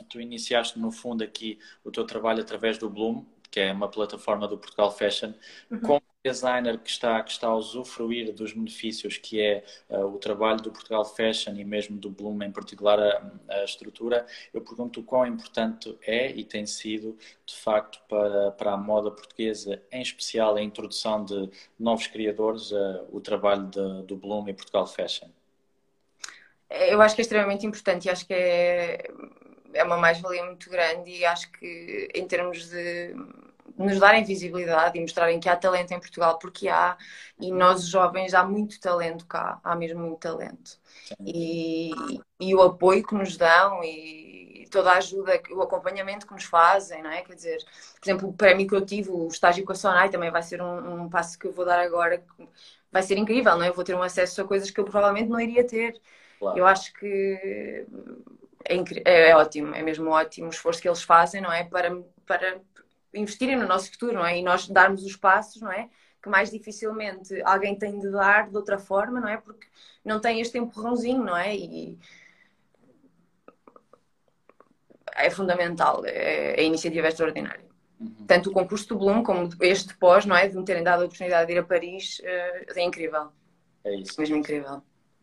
tu 0.09 0.21
iniciaste, 0.21 0.79
no 0.79 0.91
fundo, 0.91 1.25
aqui 1.25 1.59
o 1.85 1.91
teu 1.91 2.05
trabalho 2.05 2.43
através 2.43 2.79
do 2.79 2.91
Bloom, 2.91 3.25
que 3.51 3.61
é 3.61 3.73
uma 3.73 3.89
plataforma 3.89 4.47
do 4.49 4.59
Portugal 4.59 4.91
Fashion, 4.91 5.33
uhum. 5.71 5.81
como 5.81 6.03
designer 6.25 6.79
que 6.79 6.89
está, 6.89 7.21
que 7.23 7.33
está 7.33 7.49
a 7.49 7.57
usufruir 7.57 8.33
dos 8.33 8.53
benefícios 8.53 9.19
que 9.19 9.41
é 9.41 9.65
uh, 9.91 10.07
o 10.07 10.19
trabalho 10.19 10.61
do 10.61 10.71
Portugal 10.71 11.05
Fashion 11.05 11.55
e 11.57 11.65
mesmo 11.65 11.99
do 11.99 12.09
Bloom, 12.09 12.43
em 12.43 12.53
particular 12.53 13.01
a, 13.01 13.33
a, 13.49 13.65
estrutura, 13.65 14.25
eu 14.55 14.61
pergunto 14.61 15.01
o 15.01 15.03
quão 15.03 15.27
importante 15.27 15.97
é 16.03 16.31
e 16.31 16.45
tem 16.45 16.65
sido, 16.65 17.17
de 17.45 17.55
facto, 17.55 18.01
para, 18.09 18.53
para 18.53 18.73
a 18.73 18.77
moda 18.77 19.11
portuguesa, 19.11 19.83
em 19.91 20.01
especial 20.01 20.55
a 20.55 20.63
introdução 20.63 21.25
de 21.25 21.51
novos 21.79 22.07
criadores, 22.07 22.71
uh, 22.71 23.07
o 23.11 23.21
trabalho 23.21 23.67
de, 23.67 24.03
do 24.07 24.17
Bloom 24.17 24.49
e 24.49 24.55
Portugal 24.55 24.87
Fashion. 24.87 25.29
Eu 26.91 27.01
acho 27.03 27.15
que 27.15 27.21
é 27.21 27.25
extremamente 27.25 27.67
importante 27.67 28.07
e 28.07 28.11
acho 28.11 28.27
que 28.27 28.35
é 28.35 29.05
é 29.75 29.83
uma 29.85 29.97
mais-valia 29.97 30.45
muito 30.45 30.71
grande 30.71 31.11
e 31.11 31.25
acho 31.25 31.51
que 31.53 32.09
em 32.15 32.27
termos 32.27 32.69
de 32.69 33.15
nos 33.77 33.99
darem 33.99 34.23
visibilidade 34.25 34.99
e 34.99 35.01
mostrarem 35.01 35.41
que 35.41 35.49
há 35.49 35.57
talento 35.57 35.93
em 35.93 35.99
Portugal, 36.01 36.39
porque 36.39 36.69
há, 36.69 36.97
e 37.41 37.51
nós 37.51 37.87
jovens 37.87 38.35
há 38.35 38.45
muito 38.45 38.79
talento 38.81 39.27
cá, 39.27 39.61
há 39.65 39.75
mesmo 39.75 40.01
muito 40.01 40.19
talento. 40.21 40.79
E, 41.25 41.91
e 42.39 42.55
o 42.55 42.63
apoio 42.63 43.03
que 43.07 43.15
nos 43.15 43.37
dão 43.37 43.83
e 43.83 44.69
toda 44.71 44.93
a 44.93 44.99
ajuda, 44.99 45.41
o 45.53 45.63
acompanhamento 45.63 46.27
que 46.27 46.35
nos 46.35 46.45
fazem, 46.45 47.03
não 47.03 47.11
é? 47.11 47.23
Quer 47.23 47.35
dizer, 47.35 47.59
por 48.01 48.05
exemplo, 48.09 48.29
o 48.29 48.33
prémio 48.35 48.67
que 48.69 48.75
eu 48.75 48.85
tive, 48.85 49.11
o 49.11 49.29
estágio 49.29 49.65
com 49.65 49.73
a 49.73 49.75
Sonai, 49.75 50.11
também 50.11 50.31
vai 50.31 50.43
ser 50.43 50.61
um, 50.63 51.05
um 51.05 51.09
passo 51.11 51.39
que 51.39 51.47
eu 51.47 51.53
vou 51.53 51.65
dar 51.65 51.81
agora, 51.81 52.23
vai 52.91 53.03
ser 53.03 53.17
incrível, 53.19 53.57
não 53.57 53.65
é? 53.65 53.69
Eu 53.69 53.75
vou 53.75 53.85
ter 53.85 53.95
um 53.95 54.03
acesso 54.03 54.41
a 54.43 54.45
coisas 54.47 54.71
que 54.71 54.79
eu 54.81 54.85
provavelmente 54.85 55.29
não 55.31 55.41
iria 55.41 55.67
ter. 55.67 56.01
Claro. 56.43 56.59
Eu 56.59 56.67
acho 56.67 56.93
que 56.95 57.87
é, 58.65 58.75
é, 59.05 59.31
é, 59.31 59.37
ótimo, 59.37 59.73
é 59.77 59.83
mesmo 59.83 60.11
ótimo 60.11 60.49
o 60.49 60.51
esforço 60.51 60.83
que 60.83 60.89
eles 60.89 61.01
fazem, 61.01 61.41
não 61.41 61.53
é? 61.53 61.63
Para, 61.63 62.03
para 62.27 62.61
investirem 63.15 63.55
no 63.55 63.69
nosso 63.69 63.93
futuro, 63.93 64.15
não 64.15 64.27
é? 64.27 64.41
E 64.41 64.43
nós 64.43 64.67
darmos 64.67 65.05
os 65.05 65.15
passos, 65.15 65.63
não 65.63 65.71
é? 65.71 65.89
Que 66.21 66.29
mais 66.29 66.51
dificilmente 66.51 67.41
alguém 67.43 67.79
tem 67.79 67.97
de 67.97 68.11
dar 68.11 68.51
de 68.51 68.57
outra 68.57 68.77
forma, 68.77 69.21
não 69.21 69.29
é? 69.29 69.37
Porque 69.37 69.69
não 70.05 70.21
tem 70.21 70.41
este 70.41 70.59
empurrãozinho, 70.59 71.23
não 71.23 71.37
é? 71.37 71.55
E 71.55 71.97
é 75.15 75.31
fundamental, 75.31 76.03
é, 76.05 76.59
a 76.59 76.63
iniciativa 76.63 77.07
é 77.07 77.11
extraordinária. 77.11 77.71
Uhum. 78.01 78.27
Tanto 78.27 78.51
o 78.51 78.53
concurso 78.53 78.89
do 78.89 78.99
Bloom 78.99 79.23
como 79.23 79.49
este 79.61 79.97
pós, 79.97 80.27
não 80.27 80.35
é? 80.35 80.49
De 80.49 80.57
me 80.57 80.65
terem 80.65 80.83
dado 80.83 81.03
a 81.03 81.05
oportunidade 81.05 81.47
de 81.47 81.53
ir 81.53 81.59
a 81.59 81.63
Paris, 81.63 82.21
eh, 82.25 82.67
é 82.75 82.83
incrível. 82.83 83.29
É 83.85 83.95
isso. 83.95 84.21
Mesmo 84.21 84.37
incrível. 84.37 84.83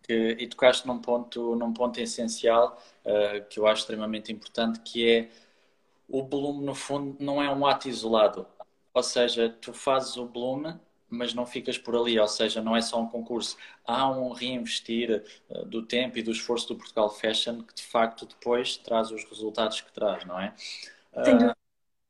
Que, 0.10 0.36
e 0.39 0.48
tocaste 0.48 0.88
num 0.88 0.98
ponto, 0.98 1.56
num 1.56 1.72
ponto 1.72 2.00
essencial 2.00 2.82
uh, 3.06 3.48
que 3.48 3.60
eu 3.60 3.68
acho 3.68 3.82
extremamente 3.82 4.32
importante, 4.32 4.80
que 4.80 5.08
é 5.08 5.30
o 6.08 6.24
Bloom, 6.24 6.62
no 6.62 6.74
fundo, 6.74 7.16
não 7.24 7.39
é 7.39 7.48
um 7.54 7.63
ato 7.63 7.88
isolado. 7.88 8.48
Ou 8.92 9.04
seja, 9.04 9.48
tu 9.62 9.72
fazes 9.72 10.18
o 10.18 10.25
Bloom, 10.25 10.80
mas 11.08 11.36
não 11.36 11.46
ficas 11.46 11.78
por 11.78 11.96
ali. 11.96 12.20
Ou 12.20 12.28
seja, 12.28 12.60
não 12.60 12.75
é 12.75 12.82
só 12.82 13.00
um 13.00 13.08
concurso. 13.08 13.56
Há 13.86 14.10
um 14.10 14.32
reinvestir 14.32 15.24
uh, 15.48 15.63
do 15.66 15.86
tempo 15.86 16.18
e 16.18 16.24
do 16.24 16.32
esforço 16.32 16.70
do 16.70 16.75
Portugal 16.75 17.12
Fashion 17.12 17.62
que, 17.62 17.75
de 17.75 17.84
facto, 17.84 18.25
depois 18.25 18.78
traz 18.78 19.12
os 19.12 19.24
resultados 19.25 19.80
que 19.80 19.92
traz, 19.94 20.25
não 20.25 20.39
é? 20.39 20.56
Uh, 21.13 21.54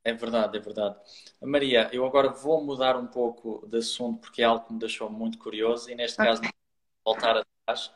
é 0.06 0.14
verdade, 0.14 0.58
é 0.58 0.62
verdade. 0.62 0.96
Maria, 1.42 1.90
eu 1.92 2.06
agora 2.06 2.30
vou 2.30 2.64
mudar 2.64 2.96
um 2.96 3.08
pouco 3.08 3.68
de 3.68 3.80
assunto 3.80 4.22
porque 4.22 4.42
é 4.42 4.46
algo 4.46 4.66
que 4.66 4.72
me 4.72 4.80
deixou 4.80 5.10
muito 5.10 5.38
curioso 5.38 5.92
e, 5.92 5.96
neste 5.96 6.16
caso, 6.16 6.42
voltar 7.04 7.46
atrás 7.70 7.92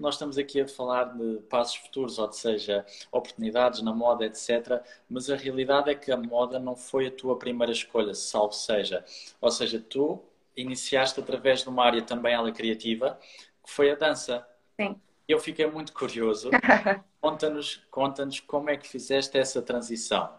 nós 0.00 0.14
estamos 0.14 0.38
aqui 0.38 0.62
a 0.62 0.66
falar 0.66 1.04
de 1.04 1.40
passos 1.50 1.76
futuros, 1.76 2.18
ou 2.18 2.32
seja, 2.32 2.86
oportunidades 3.12 3.82
na 3.82 3.92
moda, 3.92 4.24
etc. 4.24 4.82
Mas 5.08 5.28
a 5.28 5.36
realidade 5.36 5.90
é 5.90 5.94
que 5.94 6.10
a 6.10 6.16
moda 6.16 6.58
não 6.58 6.74
foi 6.74 7.08
a 7.08 7.10
tua 7.10 7.38
primeira 7.38 7.70
escolha, 7.70 8.14
salvo 8.14 8.54
seja. 8.54 9.04
Ou 9.42 9.50
seja, 9.50 9.78
tu 9.78 10.24
iniciaste 10.56 11.20
através 11.20 11.62
de 11.62 11.68
uma 11.68 11.84
área 11.84 12.02
também 12.02 12.32
ela 12.32 12.50
criativa, 12.50 13.18
que 13.62 13.70
foi 13.70 13.90
a 13.90 13.94
dança. 13.94 14.46
Sim. 14.80 14.98
Eu 15.28 15.38
fiquei 15.38 15.66
muito 15.66 15.92
curioso. 15.92 16.50
Conta-nos 17.20 17.84
conta 17.90 18.26
como 18.46 18.70
é 18.70 18.78
que 18.78 18.88
fizeste 18.88 19.36
essa 19.36 19.60
transição. 19.60 20.32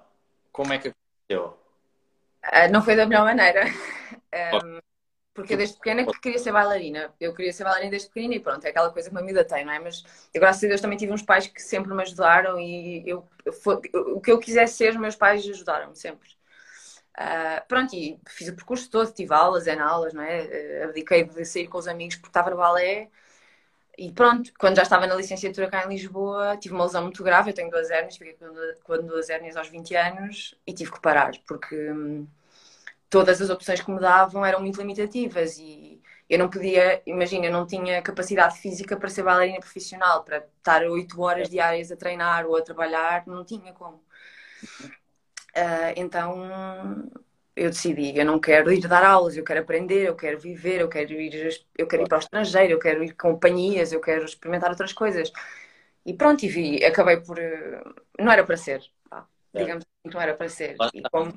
Como 0.51 0.73
é 0.73 0.79
que 0.79 0.87
aconteceu? 0.89 1.55
Uh, 2.43 2.71
não 2.71 2.81
foi 2.81 2.95
da 2.95 3.05
melhor 3.05 3.23
maneira. 3.23 3.65
Um, 4.33 4.79
porque 5.33 5.53
eu 5.53 5.57
desde 5.57 5.77
pequena 5.77 6.05
que 6.05 6.19
queria 6.19 6.39
ser 6.39 6.51
bailarina. 6.51 7.13
Eu 7.19 7.33
queria 7.33 7.53
ser 7.53 7.63
bailarina 7.63 7.91
desde 7.91 8.09
pequena 8.09 8.35
e 8.35 8.39
pronto, 8.39 8.65
é 8.65 8.69
aquela 8.69 8.91
coisa 8.91 9.09
que 9.09 9.15
uma 9.15 9.25
vida 9.25 9.43
tem, 9.45 9.65
não 9.65 9.73
é? 9.73 9.79
Mas 9.79 10.03
eu, 10.33 10.41
graças 10.41 10.63
a 10.63 10.67
Deus, 10.67 10.81
também 10.81 10.97
tive 10.97 11.13
uns 11.13 11.21
pais 11.21 11.47
que 11.47 11.61
sempre 11.61 11.93
me 11.93 12.01
ajudaram 12.01 12.59
e 12.59 13.03
eu, 13.07 13.25
eu, 13.45 13.53
o 14.15 14.21
que 14.21 14.31
eu 14.31 14.39
quisesse 14.39 14.75
ser, 14.75 14.91
os 14.91 14.97
meus 14.97 15.15
pais 15.15 15.47
ajudaram-me 15.47 15.95
sempre. 15.95 16.29
Uh, 17.17 17.67
pronto, 17.67 17.93
e 17.93 18.19
fiz 18.27 18.47
o 18.47 18.55
percurso 18.55 18.89
todo, 18.89 19.11
tive 19.11 19.33
aulas, 19.33 19.67
em 19.67 19.79
aulas, 19.79 20.13
não 20.13 20.23
é? 20.23 20.81
Uh, 20.81 20.83
abdiquei 20.85 21.23
de 21.23 21.45
sair 21.45 21.67
com 21.67 21.77
os 21.77 21.87
amigos 21.87 22.15
porque 22.15 22.29
estava 22.29 22.49
no 22.49 22.57
balé. 22.57 23.09
E 23.97 24.11
pronto, 24.11 24.51
quando 24.57 24.77
já 24.77 24.83
estava 24.83 25.05
na 25.07 25.15
licenciatura 25.15 25.69
cá 25.69 25.85
em 25.85 25.89
Lisboa, 25.89 26.57
tive 26.57 26.73
uma 26.73 26.85
lesão 26.85 27.03
muito 27.03 27.23
grave. 27.23 27.51
Eu 27.51 27.53
tenho 27.53 27.69
duas 27.69 27.89
hérnias, 27.91 28.17
fiquei 28.17 28.37
com 28.83 28.97
duas 29.05 29.29
hérnias 29.29 29.55
aos 29.57 29.69
20 29.69 29.95
anos 29.95 30.55
e 30.65 30.73
tive 30.73 30.91
que 30.91 31.01
parar 31.01 31.31
porque 31.45 31.75
hum, 31.91 32.25
todas 33.11 33.41
as 33.41 33.49
opções 33.49 33.81
que 33.81 33.91
me 33.91 33.99
davam 33.99 34.43
eram 34.45 34.61
muito 34.61 34.79
limitativas 34.79 35.57
e 35.59 36.01
eu 36.29 36.39
não 36.39 36.49
podia, 36.49 37.01
imagina, 37.05 37.47
eu 37.47 37.51
não 37.51 37.67
tinha 37.67 38.01
capacidade 38.01 38.57
física 38.57 38.95
para 38.95 39.09
ser 39.09 39.21
bailarina 39.21 39.59
profissional, 39.59 40.23
para 40.23 40.37
estar 40.57 40.81
oito 40.83 41.21
horas 41.21 41.49
diárias 41.49 41.91
a 41.91 41.97
treinar 41.97 42.45
ou 42.47 42.55
a 42.55 42.61
trabalhar, 42.61 43.27
não 43.27 43.43
tinha 43.43 43.73
como. 43.73 43.97
Uh, 45.53 45.91
então 45.97 47.11
eu 47.53 47.69
decidi, 47.69 48.17
eu 48.17 48.25
não 48.25 48.39
quero 48.39 48.71
ir 48.71 48.87
dar 48.87 49.03
aulas, 49.03 49.35
eu 49.35 49.43
quero 49.43 49.59
aprender, 49.59 50.07
eu 50.07 50.15
quero 50.15 50.39
viver, 50.39 50.79
eu 50.79 50.87
quero 50.87 51.11
ir, 51.11 51.65
eu 51.77 51.85
quero 51.85 52.03
ir 52.03 52.07
para 52.07 52.17
o 52.17 52.21
estrangeiro, 52.21 52.73
eu 52.73 52.79
quero 52.79 53.03
ir 53.03 53.13
companhias, 53.13 53.91
eu 53.91 53.99
quero 53.99 54.23
experimentar 54.23 54.69
outras 54.69 54.93
coisas. 54.93 55.29
E 56.05 56.13
pronto, 56.13 56.45
e 56.45 56.47
vi, 56.47 56.85
acabei 56.85 57.17
por. 57.17 57.37
Não 58.17 58.31
era 58.31 58.45
para 58.45 58.55
ser, 58.55 58.81
pá. 59.09 59.27
digamos 59.53 59.83
assim, 59.83 60.13
não 60.13 60.21
era 60.21 60.33
para 60.33 60.47
ser. 60.47 60.77
E 60.93 61.01
como... 61.11 61.33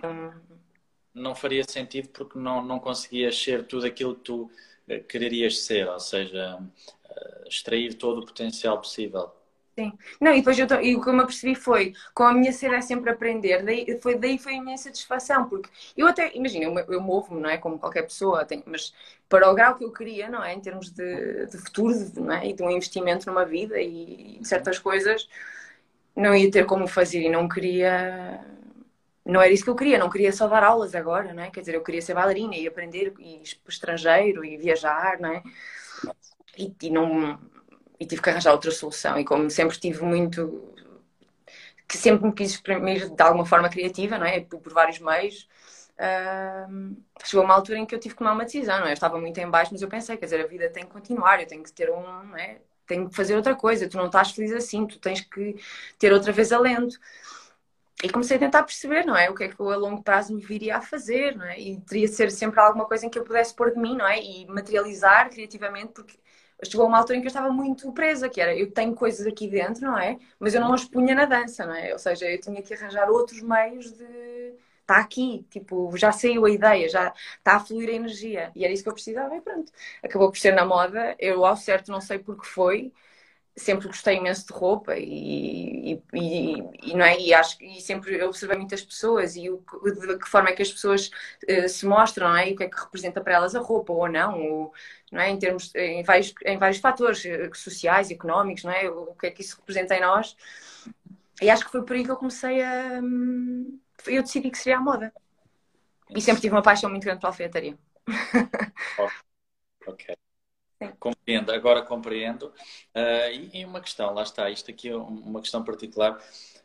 Não 1.15 1.35
faria 1.35 1.65
sentido 1.65 2.09
porque 2.11 2.39
não, 2.39 2.63
não 2.65 2.79
conseguias 2.81 3.41
ser 3.41 3.67
tudo 3.67 3.87
aquilo 3.87 4.15
que 4.17 4.23
tu 4.23 4.51
eh, 4.89 5.01
quererias 5.01 5.61
ser, 5.65 5.89
ou 5.89 6.01
seja, 6.01 6.59
eh, 7.09 7.45
extrair 7.49 7.95
todo 7.95 8.21
o 8.21 8.27
potencial 8.27 8.79
possível. 8.81 9.33
Sim. 9.77 9.93
Não, 10.21 10.33
e 10.33 10.37
depois 10.37 10.57
eu, 10.57 10.67
e 10.83 10.95
o 10.95 11.01
que 11.03 11.09
eu 11.09 11.13
me 11.13 11.23
apercebi 11.23 11.55
foi, 11.57 11.93
com 12.15 12.23
a 12.23 12.33
minha 12.33 12.53
ser 12.53 12.73
é 12.73 12.81
sempre 12.81 13.11
aprender, 13.11 13.65
daí 13.65 13.99
foi, 14.01 14.17
daí 14.17 14.39
foi 14.39 14.57
a 14.57 14.63
minha 14.63 14.77
satisfação, 14.79 15.49
porque 15.49 15.69
eu 15.97 16.07
até, 16.07 16.33
imagina, 16.37 16.65
eu, 16.67 16.95
eu 16.95 17.01
movo-me, 17.01 17.41
não 17.41 17.51
é? 17.51 17.59
Como 17.59 17.77
qualquer 17.77 18.03
pessoa, 18.03 18.45
tenho, 18.45 18.63
mas 18.67 18.95
para 19.29 19.51
o 19.51 19.55
grau 19.55 19.75
que 19.77 19.85
eu 19.85 19.93
queria, 19.93 20.29
não 20.29 20.45
é? 20.45 20.55
Em 20.55 20.61
termos 20.61 20.91
de, 20.91 21.47
de 21.47 21.59
futuro, 21.59 21.93
não 22.21 22.33
é? 22.35 22.47
E 22.49 22.53
de 22.53 22.63
um 22.63 22.71
investimento 22.71 23.27
numa 23.27 23.45
vida 23.45 23.81
e, 23.81 24.39
e 24.41 24.45
certas 24.45 24.79
coisas, 24.79 25.29
não 26.17 26.35
ia 26.37 26.51
ter 26.51 26.67
como 26.67 26.87
fazer 26.87 27.23
e 27.23 27.29
não 27.29 27.49
queria. 27.49 28.41
Não 29.25 29.41
era 29.41 29.53
isso 29.53 29.65
que 29.65 29.71
eu 29.71 29.77
queria, 29.77 29.99
não 29.99 30.11
queria 30.11 30.33
só 30.33 30.47
dar 30.47 30.63
aulas 30.63 30.95
agora, 30.95 31.33
não 31.33 31.43
é? 31.43 31.51
Quer 31.51 31.61
dizer, 31.61 31.75
eu 31.75 31.83
queria 31.83 32.03
ser 32.03 32.15
bailarina 32.15 32.57
e 32.57 32.67
aprender 32.67 33.15
e 33.19 33.37
ir 33.43 33.57
para 33.63 33.71
o 33.71 33.73
estrangeiro 33.73 34.45
e 34.45 34.57
viajar, 34.59 35.19
não 35.19 35.31
é? 35.31 35.43
E, 36.59 36.75
e 36.83 36.91
não 36.91 37.39
e 37.99 38.07
tive 38.07 38.23
que 38.23 38.31
arranjar 38.31 38.53
outra 38.53 38.71
solução. 38.71 39.19
E 39.19 39.25
como 39.25 39.51
sempre 39.51 39.79
tive 39.79 40.03
muito. 40.05 40.75
que 41.89 41.97
sempre 41.97 42.27
me 42.27 42.33
quis 42.33 42.53
exprimir 42.53 43.11
de 43.11 43.23
alguma 43.23 43.47
forma 43.47 43.69
criativa, 43.69 44.19
não 44.19 44.27
é? 44.27 44.41
Por, 44.41 44.61
por 44.61 44.73
vários 44.73 44.99
meios. 44.99 45.49
Uh, 45.97 46.97
chegou 47.25 47.45
uma 47.45 47.55
altura 47.55 47.79
em 47.79 47.87
que 47.87 47.95
eu 47.95 48.01
tive 48.01 48.15
que 48.15 48.19
tomar 48.19 48.33
uma 48.33 48.45
decisão, 48.45 48.81
não 48.81 48.87
é? 48.87 48.91
Eu 48.91 48.95
estava 48.95 49.19
muito 49.21 49.39
em 49.39 49.49
baixo, 49.49 49.71
mas 49.73 49.83
eu 49.83 49.89
pensei, 49.89 50.17
quer 50.17 50.27
dizer, 50.27 50.41
a 50.45 50.47
vida 50.47 50.69
tem 50.71 50.85
que 50.85 50.91
continuar, 50.91 51.41
eu 51.41 51.47
tenho 51.47 51.63
que 51.63 51.73
ter 51.73 51.91
um, 51.91 52.03
não 52.03 52.37
é? 52.37 52.61
Tenho 52.87 53.09
que 53.09 53.17
fazer 53.17 53.37
outra 53.37 53.55
coisa, 53.55 53.89
tu 53.89 53.97
não 53.97 54.07
estás 54.07 54.33
feliz 54.33 54.53
assim, 54.53 54.87
tu 54.87 54.99
tens 54.99 55.21
que 55.21 55.57
ter 55.99 56.13
outra 56.13 56.33
vez 56.33 56.53
alento. 56.53 56.99
E 58.05 58.11
comecei 58.11 58.37
a 58.37 58.41
tentar 58.41 58.63
perceber, 58.65 59.05
não 59.07 59.17
é? 59.17 59.31
O 59.31 59.35
que 59.35 59.45
é 59.45 59.49
que 59.49 59.59
eu 59.59 59.71
a 59.71 59.77
longo 59.77 60.03
prazo 60.03 60.35
me 60.35 60.43
viria 60.43 60.77
a 60.77 60.81
fazer, 60.83 61.37
não 61.37 61.45
é? 61.47 61.59
E 61.59 61.81
teria 61.81 62.07
de 62.07 62.15
ser 62.15 62.31
sempre 62.31 62.61
alguma 62.61 62.87
coisa 62.87 63.07
em 63.07 63.11
que 63.11 63.19
eu 63.19 63.25
pudesse 63.25 63.55
pôr 63.55 63.73
de 63.73 63.79
mim, 63.81 63.97
não 63.97 64.07
é? 64.07 64.21
E 64.23 64.47
materializar 64.47 65.31
criativamente, 65.31 65.93
porque 65.95 66.19
chegou 66.65 66.87
uma 66.87 66.99
altura 66.99 67.19
em 67.19 67.21
que 67.23 67.27
eu 67.27 67.31
estava 67.31 67.51
muito 67.51 67.91
presa, 67.93 68.29
que 68.29 68.41
era 68.41 68.55
eu 68.57 68.71
tenho 68.71 68.95
coisas 68.95 69.27
aqui 69.27 69.49
dentro, 69.49 69.83
não 69.87 69.99
é? 69.99 70.19
Mas 70.39 70.55
eu 70.55 70.61
não 70.61 70.75
as 70.75 70.85
punha 70.85 71.15
na 71.15 71.25
dança, 71.25 71.65
não 71.67 71.75
é? 71.75 71.93
Ou 71.93 71.99
seja, 71.99 72.27
eu 72.31 72.39
tinha 72.41 72.63
que 72.63 72.75
arranjar 72.75 73.09
outros 73.11 73.41
meios 73.43 73.91
de. 73.93 74.55
Está 74.83 74.99
aqui, 74.99 75.47
tipo, 75.51 75.97
já 75.97 76.13
saiu 76.13 76.45
a 76.45 76.51
ideia, 76.51 76.87
já 76.91 77.11
está 77.39 77.57
a 77.57 77.61
fluir 77.61 77.89
a 77.89 77.93
energia. 77.93 78.53
E 78.55 78.65
era 78.65 78.73
isso 78.75 78.83
que 78.83 78.89
eu 78.91 78.93
precisava 78.93 79.35
e 79.35 79.41
pronto. 79.41 79.73
Acabou 80.03 80.31
por 80.31 80.37
ser 80.39 80.53
na 80.55 80.65
moda. 80.67 81.17
Eu, 81.19 81.45
ao 81.47 81.57
certo, 81.57 81.91
não 81.91 82.03
sei 82.03 82.19
porque 82.19 82.45
foi, 82.47 82.93
sempre 83.57 83.87
gostei 83.87 84.17
imenso 84.17 84.47
de 84.47 84.53
roupa 84.53 84.97
e, 84.97 86.03
e, 86.13 86.55
e, 86.83 86.97
não 86.97 87.05
é? 87.05 87.21
e 87.21 87.33
acho 87.33 87.63
e 87.63 87.81
sempre 87.81 88.21
observei 88.25 88.59
muitas 88.59 88.83
pessoas 88.83 89.37
e 89.37 89.49
o, 89.49 89.63
de 89.85 90.19
que 90.19 90.29
forma 90.29 90.49
é 90.49 90.53
que 90.53 90.63
as 90.63 90.73
pessoas 90.73 91.09
uh, 91.49 91.69
se 91.69 91.87
mostram 91.87 92.31
não 92.31 92.37
é? 92.37 92.51
e 92.51 92.55
o 92.55 92.57
que 92.57 92.65
é 92.65 92.69
que 92.69 92.81
representa 92.81 93.21
para 93.21 93.35
elas 93.35 93.55
a 93.55 93.61
roupa 93.61 93.93
ou 93.93 94.09
não, 94.09 94.43
ou, 94.43 94.73
não 95.13 95.21
é? 95.21 95.31
em 95.31 95.39
termos 95.39 95.73
em 95.77 96.03
vários, 96.03 96.35
em 96.45 96.59
vários 96.59 96.79
fatores 96.79 97.25
eh, 97.25 97.49
sociais, 97.55 98.11
económicos, 98.11 98.65
não 98.65 98.73
é? 98.73 98.91
o 98.91 99.15
que 99.15 99.29
é 99.29 99.31
que 99.31 99.43
isso 99.43 99.57
representa 99.57 99.95
em 99.95 100.01
nós 100.01 100.37
e 101.41 101.49
acho 101.49 101.65
que 101.65 101.71
foi 101.71 101.85
por 101.85 101.95
aí 101.95 102.05
que 102.05 102.11
eu 102.11 102.17
comecei 102.17 102.61
a 102.61 103.01
eu 104.07 104.23
decidi 104.23 104.51
que 104.51 104.59
seria 104.59 104.79
a 104.79 104.81
moda 104.81 105.13
e 106.11 106.21
sempre 106.21 106.41
tive 106.41 106.55
uma 106.55 106.63
paixão 106.63 106.91
muito 106.91 107.05
grande 107.05 107.21
pela 107.21 107.31
alfaiataria 107.31 107.79
ok 109.87 110.24
Compreendo, 110.93 111.53
agora 111.53 111.83
compreendo. 111.83 112.47
Uh, 112.95 113.51
e, 113.53 113.65
uma 113.65 113.81
questão, 113.81 114.13
lá 114.13 114.23
está, 114.23 114.51
isto 114.51 114.71
aqui 114.71 114.89
é 114.89 114.97
uma 114.97 115.41
questão 115.41 115.63
particular. 115.63 116.19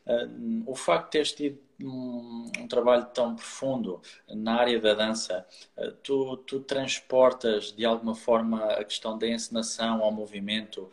Uh, 0.06 0.62
o 0.66 0.74
facto 0.74 1.06
de 1.06 1.10
teres 1.10 1.32
tido 1.32 1.58
um, 1.82 2.50
um, 2.58 2.68
trabalho 2.68 3.06
tão 3.06 3.34
profundo 3.34 4.00
na 4.28 4.60
área 4.60 4.80
da 4.80 4.94
dança, 4.94 5.46
uh, 5.76 5.92
tu, 6.02 6.36
tu, 6.38 6.60
transportas 6.60 7.72
de 7.72 7.84
alguma 7.84 8.14
forma 8.14 8.64
a 8.64 8.84
questão 8.84 9.18
da 9.18 9.26
encenação 9.26 10.02
ao 10.02 10.12
movimento 10.12 10.90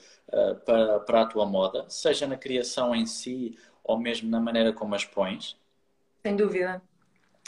para, 0.66 1.00
para 1.00 1.22
a 1.22 1.26
tua 1.26 1.46
moda, 1.46 1.86
seja 1.88 2.28
na 2.28 2.36
criação 2.36 2.94
em 2.94 3.06
si 3.06 3.58
ou 3.82 3.98
mesmo 3.98 4.30
na 4.30 4.42
maneira 4.42 4.74
como 4.74 4.94
as 4.94 5.06
pões? 5.06 5.58
Sem 6.22 6.36
dúvida. 6.36 6.82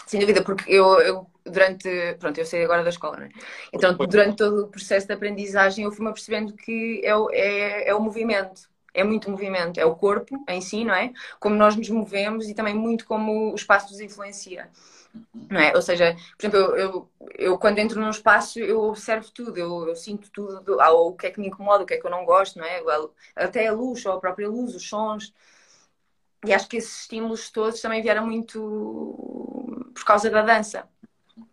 Sem 0.08 0.22
dúvida, 0.22 0.42
porque 0.42 0.72
eu, 0.72 1.00
eu 1.02 1.28
durante. 1.50 1.90
Pronto, 2.20 2.38
eu 2.38 2.46
saí 2.46 2.64
agora 2.64 2.84
da 2.84 2.90
escola, 2.90 3.18
né? 3.18 3.30
Então, 3.74 3.96
durante 3.96 4.38
todo 4.38 4.64
o 4.64 4.68
processo 4.68 5.08
de 5.08 5.14
aprendizagem, 5.14 5.86
eu 5.86 5.92
fui-me 5.92 6.12
percebendo 6.12 6.54
que 6.54 7.02
é, 7.04 7.12
é, 7.32 7.90
é 7.90 7.96
o 7.96 8.02
movimento. 8.02 8.70
É 8.94 9.04
muito 9.04 9.30
movimento, 9.30 9.80
é 9.80 9.86
o 9.86 9.96
corpo 9.96 10.44
em 10.48 10.62
si, 10.62 10.84
não 10.84 10.94
é? 10.94 11.14
Como 11.40 11.56
nós 11.56 11.76
nos 11.76 11.90
movemos 11.90 12.50
e 12.50 12.56
também 12.56 12.74
muito 12.74 13.06
como 13.06 13.52
o 13.52 13.56
espaço 13.56 13.92
nos 13.92 14.00
influencia. 14.00 14.70
Não 15.50 15.60
é? 15.60 15.76
Ou 15.76 15.82
seja, 15.82 16.16
por 16.38 16.46
exemplo, 16.46 16.60
eu, 16.60 16.78
eu, 16.78 17.10
eu 17.38 17.58
quando 17.58 17.80
entro 17.80 18.00
num 18.00 18.10
espaço 18.10 18.60
eu 18.60 18.80
observo 18.82 19.32
tudo, 19.32 19.58
eu, 19.58 19.88
eu 19.88 19.96
sinto 19.96 20.30
tudo, 20.32 20.80
ah, 20.80 20.92
o 20.92 21.14
que 21.14 21.28
é 21.28 21.32
que 21.32 21.40
me 21.40 21.48
incomoda, 21.48 21.84
o 21.84 21.86
que 21.86 21.96
é 21.96 21.98
que 21.98 22.06
eu 22.06 22.12
não 22.12 22.26
gosto, 22.26 22.60
não 22.60 22.66
é? 22.66 22.82
Até 23.36 23.68
a 23.68 23.74
luz, 23.74 24.06
ou 24.06 24.14
a 24.14 24.20
própria 24.20 24.48
luz, 24.50 24.76
os 24.76 24.88
sons. 24.88 25.34
E 26.46 26.54
acho 26.54 26.70
que 26.70 26.78
esses 26.78 27.02
estímulos 27.02 27.50
todos 27.50 27.82
também 27.82 28.02
vieram 28.02 28.26
muito 28.26 29.92
por 29.94 30.06
causa 30.06 30.30
da 30.30 30.42
dança 30.42 30.88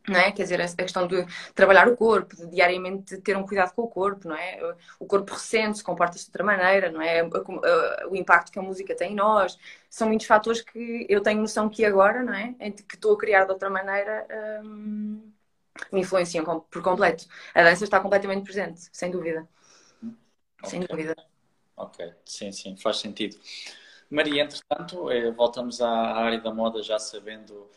não 0.08 0.20
é? 0.20 0.32
Quer 0.32 0.42
dizer, 0.44 0.60
a 0.60 0.68
questão 0.68 1.06
de 1.06 1.24
trabalhar 1.54 1.88
o 1.88 1.96
corpo, 1.96 2.36
de 2.36 2.46
diariamente 2.48 3.18
ter 3.20 3.36
um 3.36 3.46
cuidado 3.46 3.74
com 3.74 3.82
o 3.82 3.88
corpo, 3.88 4.28
não 4.28 4.36
é? 4.36 4.58
O 4.98 5.06
corpo 5.06 5.32
recente 5.32 5.78
se 5.78 5.84
comporta-se 5.84 6.24
de 6.24 6.30
outra 6.30 6.44
maneira, 6.44 6.90
não 6.90 7.02
é? 7.02 7.22
O 8.08 8.16
impacto 8.16 8.52
que 8.52 8.58
a 8.58 8.62
música 8.62 8.94
tem 8.94 9.12
em 9.12 9.14
nós, 9.14 9.58
são 9.90 10.08
muitos 10.08 10.26
fatores 10.26 10.60
que 10.60 11.06
eu 11.08 11.22
tenho 11.22 11.40
noção 11.40 11.68
que 11.68 11.84
agora, 11.84 12.22
não 12.22 12.34
é? 12.34 12.54
Que 12.70 12.94
estou 12.94 13.14
a 13.14 13.18
criar 13.18 13.44
de 13.44 13.52
outra 13.52 13.68
maneira, 13.70 14.26
hum, 14.64 15.32
me 15.92 16.00
influenciam 16.00 16.44
por 16.44 16.82
completo. 16.82 17.26
A 17.54 17.62
dança 17.62 17.84
está 17.84 18.00
completamente 18.00 18.44
presente, 18.44 18.88
sem 18.92 19.10
dúvida. 19.10 19.48
Okay. 20.58 20.70
Sem 20.70 20.80
dúvida. 20.80 21.14
Ok, 21.76 22.12
sim, 22.24 22.50
sim, 22.52 22.76
faz 22.76 22.98
sentido. 22.98 23.36
Maria, 24.08 24.44
entretanto, 24.44 25.10
eh, 25.10 25.30
voltamos 25.32 25.80
à 25.80 25.90
área 25.90 26.40
da 26.40 26.52
moda 26.52 26.82
já 26.82 26.98
sabendo 26.98 27.68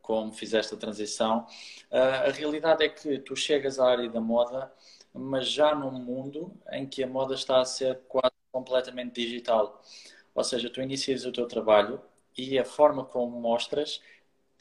como 0.00 0.32
fizeste 0.32 0.74
a 0.74 0.76
transição. 0.76 1.46
Ah, 1.90 2.26
a 2.28 2.30
realidade 2.30 2.84
é 2.84 2.88
que 2.88 3.18
tu 3.18 3.36
chegas 3.36 3.78
à 3.78 3.88
área 3.90 4.08
da 4.08 4.20
moda, 4.20 4.72
mas 5.14 5.48
já 5.48 5.74
num 5.74 5.92
mundo 5.92 6.52
em 6.72 6.86
que 6.86 7.02
a 7.02 7.06
moda 7.06 7.34
está 7.34 7.60
a 7.60 7.64
ser 7.64 8.00
quase 8.08 8.32
completamente 8.50 9.14
digital. 9.14 9.82
Ou 10.34 10.44
seja, 10.44 10.70
tu 10.70 10.80
inicias 10.80 11.24
o 11.24 11.32
teu 11.32 11.46
trabalho 11.46 12.00
e 12.36 12.58
a 12.58 12.64
forma 12.64 13.04
como 13.04 13.40
mostras 13.40 14.00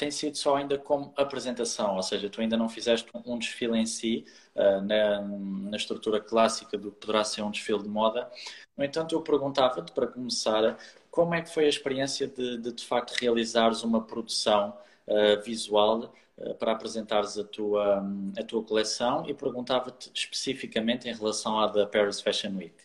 tem 0.02 0.10
sido 0.10 0.36
só 0.36 0.56
ainda 0.56 0.80
como 0.80 1.14
apresentação, 1.16 1.96
ou 1.96 2.02
seja, 2.02 2.28
tu 2.28 2.42
ainda 2.42 2.58
não 2.58 2.68
fizeste 2.68 3.08
um 3.24 3.38
desfile 3.38 3.78
em 3.78 3.86
si, 3.86 4.26
uh, 4.56 4.82
na, 4.82 5.22
na, 5.22 5.78
estrutura 5.78 6.20
clássica 6.20 6.76
do 6.76 6.92
que 6.92 7.02
poderá 7.02 7.24
ser 7.24 7.44
um 7.44 7.52
desfile 7.52 7.84
de 7.84 7.88
moda. 7.88 8.28
No 8.76 8.84
entanto, 8.84 9.14
eu 9.14 9.22
perguntava-te, 9.22 9.92
para 9.92 10.08
começar, 10.08 10.76
como 11.12 11.36
é 11.36 11.42
que 11.44 11.54
foi 11.54 11.66
a 11.66 11.70
experiência 11.70 12.28
de, 12.28 12.58
de, 12.58 12.74
de 12.74 12.84
facto, 12.84 13.12
realizares 13.12 13.84
uma 13.84 14.02
produção 14.02 14.76
uh, 15.12 15.42
visual 15.44 16.14
uh, 16.38 16.56
para 16.56 16.72
apresentares 16.72 17.38
a 17.38 17.44
tua, 17.44 18.02
um, 18.02 18.34
a 18.38 18.44
tua 18.44 18.64
coleção 18.64 19.26
e 19.28 19.34
perguntava-te 19.34 20.12
especificamente 20.14 21.08
em 21.10 21.14
relação 21.14 21.60
à 21.60 21.68
da 21.68 21.86
Paris 21.86 22.22
Fashion 22.22 22.56
Week. 22.58 22.76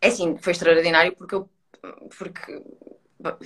É 0.00 0.10
sim, 0.10 0.36
foi 0.36 0.52
extraordinário 0.52 1.16
porque 1.16 1.34
eu, 1.34 1.48
porque 2.16 2.62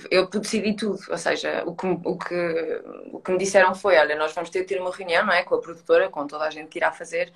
eu 0.09 0.27
decidi 0.27 0.75
tudo, 0.75 0.99
ou 1.09 1.17
seja, 1.17 1.63
o 1.65 1.75
que, 1.75 1.87
o, 1.87 2.17
que, 2.17 2.81
o 3.13 3.19
que 3.19 3.31
me 3.31 3.37
disseram 3.37 3.73
foi, 3.73 3.97
olha, 3.97 4.15
nós 4.15 4.33
vamos 4.33 4.49
ter 4.49 4.61
que 4.61 4.65
ter 4.67 4.81
uma 4.81 4.91
reunião, 4.91 5.25
não 5.25 5.33
é, 5.33 5.43
com 5.43 5.55
a 5.55 5.61
produtora, 5.61 6.09
com 6.09 6.27
toda 6.27 6.45
a 6.45 6.49
gente 6.49 6.67
que 6.67 6.77
irá 6.77 6.91
fazer, 6.91 7.31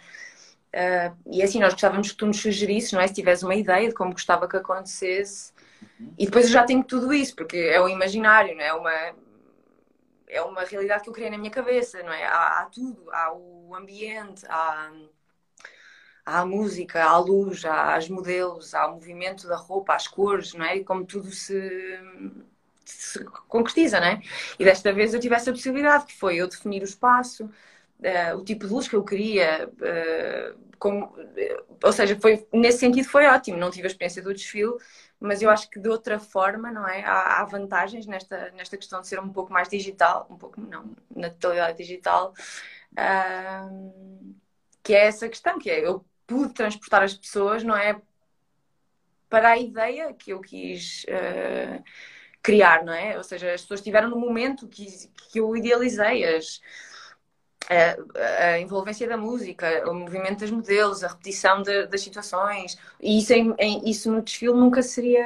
uh, 0.74 1.16
e 1.32 1.42
assim, 1.42 1.60
nós 1.60 1.74
gostávamos 1.74 2.12
que 2.12 2.18
tu 2.18 2.26
nos 2.26 2.42
sugerisses, 2.42 2.92
não 2.92 3.00
é, 3.00 3.08
se 3.08 3.14
tivesse 3.14 3.46
uma 3.46 3.56
ideia 3.56 3.88
de 3.88 3.96
como 3.96 4.12
gostava 4.12 4.48
que 4.48 4.58
acontecesse, 4.58 5.54
uhum. 6.00 6.14
e 6.20 6.26
depois 6.26 6.46
eu 6.46 6.52
já 6.52 6.64
tenho 6.64 6.84
tudo 6.84 7.14
isso, 7.14 7.36
porque 7.36 7.58
é 7.58 7.80
o 7.80 7.88
imaginário, 7.88 8.56
não 8.56 8.64
é, 8.64 8.74
uma 8.74 9.25
é 10.28 10.42
uma 10.42 10.64
realidade 10.64 11.04
que 11.04 11.10
eu 11.10 11.14
criei 11.14 11.30
na 11.30 11.38
minha 11.38 11.52
cabeça, 11.52 12.02
não 12.04 12.12
é? 12.12 12.26
Há, 12.26 12.62
há 12.62 12.66
tudo, 12.66 13.10
há 13.12 13.34
o 13.34 13.76
ambiente, 13.76 14.46
há, 14.48 14.92
há 16.26 16.40
a 16.42 16.46
música, 16.46 17.04
há 17.04 17.10
a 17.12 17.18
luz, 17.20 17.64
há 17.66 17.98
os 17.98 18.10
modelos, 18.10 18.74
há 18.74 18.88
o 18.88 18.96
movimento 18.96 19.48
da 19.48 19.56
roupa, 19.56 19.94
as 19.96 20.08
cores, 20.08 20.54
não 20.54 20.66
é? 20.66 20.78
E 20.78 20.84
como 20.84 21.06
tudo 21.06 21.32
se, 21.32 22.00
se 22.86 23.24
concretiza, 23.48 24.00
não 24.00 24.08
é? 24.08 24.22
E 24.60 24.64
desta 24.64 24.92
vez 24.94 25.14
eu 25.14 25.20
tive 25.20 25.36
essa 25.36 25.52
possibilidade, 25.52 26.06
que 26.06 26.18
foi 26.18 26.38
eu 26.38 26.48
definir 26.48 26.82
o 26.82 26.86
espaço, 26.86 27.50
uh, 28.00 28.38
o 28.38 28.44
tipo 28.44 28.68
de 28.68 28.74
luz 28.74 28.88
que 28.88 28.96
eu 28.96 29.04
queria, 29.04 29.70
uh, 29.70 30.60
como, 30.78 31.06
uh, 31.06 31.78
ou 31.84 31.92
seja, 31.92 32.18
foi, 32.20 32.48
nesse 32.54 32.80
sentido 32.80 33.08
foi 33.08 33.26
ótimo, 33.28 33.58
não 33.58 33.72
tive 33.72 33.88
a 33.88 33.92
experiência 33.92 34.22
do 34.22 34.34
desfile, 34.34 34.74
mas 35.20 35.42
eu 35.42 35.50
acho 35.50 35.70
que 35.70 35.80
de 35.80 35.90
outra 35.90 36.20
forma, 36.20 36.72
não 36.72 36.88
é? 36.88 37.04
Há, 37.04 37.42
há, 37.42 37.46
vantagens 37.46 38.06
nesta, 38.06 38.52
nesta 38.52 38.78
questão 38.78 39.02
de 39.02 39.08
ser 39.08 39.20
um 39.20 39.30
pouco 39.30 39.52
mais 39.52 39.70
digital, 39.70 40.28
um 40.30 40.38
pouco 40.38 40.60
não, 40.60 40.92
na 41.16 41.30
totalidade 41.30 41.78
digital, 41.78 42.34
uh, 42.94 44.36
que 44.84 44.94
é 44.94 45.08
essa 45.08 45.28
questão, 45.30 45.58
que 45.58 45.70
é 45.70 45.86
eu 45.86 46.06
pude 46.28 46.54
transportar 46.54 47.04
as 47.04 47.14
pessoas, 47.14 47.64
não 47.64 47.76
é? 47.76 48.00
Para 49.30 49.50
a 49.52 49.58
ideia 49.58 50.14
que 50.14 50.32
eu 50.32 50.42
quis 50.42 51.06
uh, 51.06 51.84
criar, 52.42 52.84
não 52.84 52.94
é? 52.94 53.18
Ou 53.18 53.24
seja, 53.24 53.54
as 53.54 53.62
pessoas 53.62 53.80
estiveram 53.80 54.10
no 54.10 54.20
momento 54.20 54.68
que, 54.68 54.86
que 55.32 55.40
eu 55.40 55.56
idealizei, 55.56 56.24
as, 56.24 56.62
a, 57.70 58.60
envolvência 58.60 59.08
da 59.08 59.18
música, 59.18 59.90
o 59.90 59.94
movimento 59.94 60.40
dos 60.40 60.52
modelos, 60.52 61.04
a 61.04 61.08
repetição 61.08 61.62
de, 61.62 61.88
das 61.88 62.02
situações, 62.02 62.78
e 63.02 63.18
isso, 63.20 63.34
em, 63.34 63.54
em, 63.58 63.90
isso 63.90 64.12
no 64.12 64.22
desfile 64.22 64.54
nunca 64.54 64.82
seria 64.82 65.24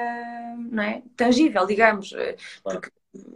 não 0.72 0.84
é, 0.84 1.02
tangível, 1.16 1.66
digamos, 1.66 2.14
porque 2.64 2.90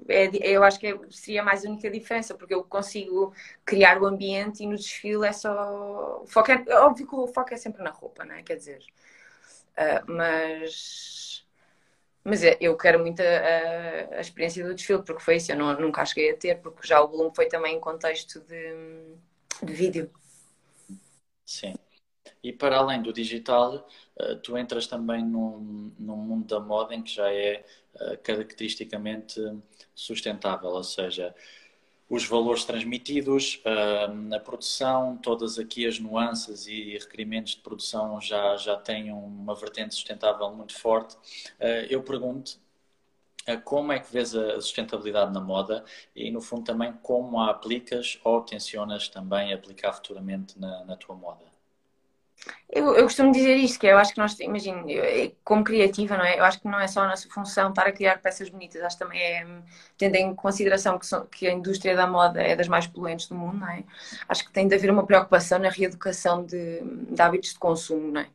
é, 0.08 0.30
eu 0.48 0.64
acho 0.64 0.80
que 0.80 0.88
é, 0.88 1.00
seria 1.10 1.44
mais 1.44 1.66
a 1.66 1.70
única 1.70 1.90
diferença, 1.90 2.36
porque 2.36 2.54
eu 2.54 2.64
consigo 2.64 3.34
criar 3.66 4.02
o 4.02 4.06
ambiente 4.06 4.64
e 4.64 4.68
no 4.68 4.76
desfile 4.76 5.26
é 5.26 5.34
só. 5.34 6.22
O 6.24 6.28
foco 6.28 6.52
é, 6.52 6.64
óbvio 6.80 7.08
que 7.08 7.16
o 7.16 7.28
foco 7.28 7.54
é 7.54 7.58
sempre 7.58 7.84
na 7.84 7.90
roupa, 7.90 8.24
não 8.24 8.36
é? 8.36 8.44
Quer 8.44 8.56
dizer, 8.58 8.80
uh, 9.78 10.12
mas 10.12 11.33
mas 12.24 12.44
é, 12.44 12.58
eu 12.62 12.78
quero 12.78 13.00
muito 13.00 13.22
a, 13.22 14.18
a, 14.18 14.22
experiência 14.22 14.66
do 14.66 14.74
desfile, 14.74 15.04
porque 15.04 15.22
foi 15.22 15.38
isso, 15.38 15.52
eu 15.52 15.58
não, 15.58 15.80
nunca 15.80 16.06
cheguei 16.06 16.32
a 16.32 16.38
ter, 16.38 16.62
porque 16.62 16.88
já 16.88 17.02
o 17.02 17.08
Bloom 17.08 17.34
foi 17.34 17.48
também 17.48 17.76
em 17.76 17.80
contexto 17.80 18.40
de, 18.42 19.16
de 19.62 19.74
vídeo. 19.74 20.10
Sim. 21.46 21.74
E 22.42 22.52
para 22.54 22.78
além 22.78 23.02
do 23.02 23.14
digital, 23.14 23.88
eh, 24.20 24.36
tu 24.36 24.58
entras 24.58 24.88
também 24.88 25.24
num, 25.24 25.94
num 26.00 26.18
mundo 26.18 26.46
da 26.48 26.60
moda 26.60 26.94
em 26.96 27.02
que 27.02 27.12
já 27.12 27.32
é 27.32 27.66
eh, 27.96 28.18
caracteristicamente 28.18 29.40
sustentável, 29.96 30.70
ou 30.70 30.84
seja, 30.84 31.34
os 32.10 32.26
valores 32.26 32.66
transmitidos, 32.66 33.62
a 34.36 34.40
produção, 34.40 35.18
todas 35.18 35.58
aqui 35.58 35.88
as 35.88 36.00
nuances 36.00 36.68
e 36.68 36.98
requerimentos 36.98 37.56
de 37.56 37.62
produção 37.62 38.20
já, 38.22 38.56
já 38.58 38.76
têm 38.78 39.12
uma 39.12 39.56
vertente 39.56 39.96
sustentável 39.96 40.50
muito 40.54 40.78
forte. 40.78 41.16
Ah, 41.60 41.66
eu 41.90 42.04
pergunto 42.04 42.60
ah, 43.48 43.58
como 43.58 43.92
é 43.92 44.00
que 44.00 44.12
vês 44.12 44.36
a 44.36 44.62
sustentabilidade 44.62 45.34
na 45.34 45.42
moda 45.42 45.84
e, 46.16 46.32
no 46.32 46.42
fundo, 46.42 46.64
também 46.66 46.94
como 47.02 47.40
a 47.40 47.50
aplicas 47.52 48.20
ou 48.24 48.42
tensionas 48.42 49.08
também 49.10 49.54
aplicar 49.54 49.94
futuramente 49.94 50.60
na, 50.60 50.84
na 50.86 50.96
tua 50.98 51.16
moda? 51.16 51.53
Eu, 52.70 52.96
eu, 52.96 53.04
costumo 53.04 53.32
dizer 53.32 53.56
isto, 53.56 53.80
que 53.80 53.86
eu 53.86 53.98
acho 53.98 54.14
que 54.14 54.20
nós, 54.20 54.38
imagino, 54.40 54.86
como 55.44 55.64
criativa, 55.64 56.18
não 56.18 56.26
é? 56.26 56.40
Eu 56.40 56.44
acho 56.44 56.60
que 56.60 56.68
não 56.68 56.80
é 56.80 56.88
só 56.88 57.02
a 57.02 57.08
nossa 57.08 57.30
função 57.30 57.70
estar 57.70 57.86
a 57.86 57.92
criar 57.92 58.20
peças 58.20 58.50
bonitas, 58.50 58.82
acho 58.82 58.98
que 58.98 59.04
também 59.04 59.22
é, 59.22 59.46
tendo 59.98 60.16
em 60.16 60.34
consideração 60.34 60.98
que, 60.98 61.08
que 61.32 61.48
a 61.48 61.52
indústria 61.52 61.96
da 61.96 62.08
moda 62.08 62.42
é 62.42 62.56
das 62.56 62.68
mais 62.68 62.88
poluentes 62.88 63.28
do 63.28 63.36
mundo, 63.36 63.58
não 63.60 63.70
é? 63.70 63.84
Acho 64.28 64.44
que 64.46 64.52
tem 64.52 64.68
de 64.68 64.76
haver 64.76 64.90
uma 64.90 65.06
preocupação 65.06 65.60
na 65.60 65.70
reeducação 65.70 66.44
de, 66.44 66.82
de 66.82 67.22
hábitos 67.22 67.54
de 67.54 67.60
consumo, 67.60 68.12
não 68.12 68.22
é? 68.22 68.28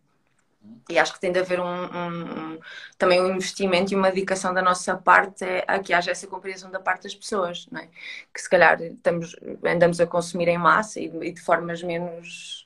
E 0.88 0.98
acho 0.98 1.12
que 1.12 1.20
tem 1.20 1.32
de 1.32 1.38
haver 1.38 1.60
um, 1.60 1.64
um, 1.66 2.54
um, 2.54 2.60
também 2.96 3.20
um 3.20 3.34
investimento 3.34 3.92
e 3.92 3.96
uma 3.96 4.10
dedicação 4.10 4.54
da 4.54 4.62
nossa 4.62 4.96
parte 4.96 5.44
a 5.66 5.78
que 5.78 5.92
haja 5.92 6.10
essa 6.10 6.26
compreensão 6.26 6.70
da 6.70 6.80
parte 6.80 7.02
das 7.02 7.14
pessoas, 7.14 7.66
não 7.70 7.80
é? 7.80 7.88
Que 8.32 8.40
se 8.40 8.48
calhar 8.48 8.80
estamos, 8.80 9.36
andamos 9.64 10.00
a 10.00 10.06
consumir 10.06 10.48
em 10.48 10.58
massa 10.58 11.00
e, 11.00 11.06
e 11.22 11.32
de 11.32 11.40
formas 11.40 11.82
menos 11.82 12.57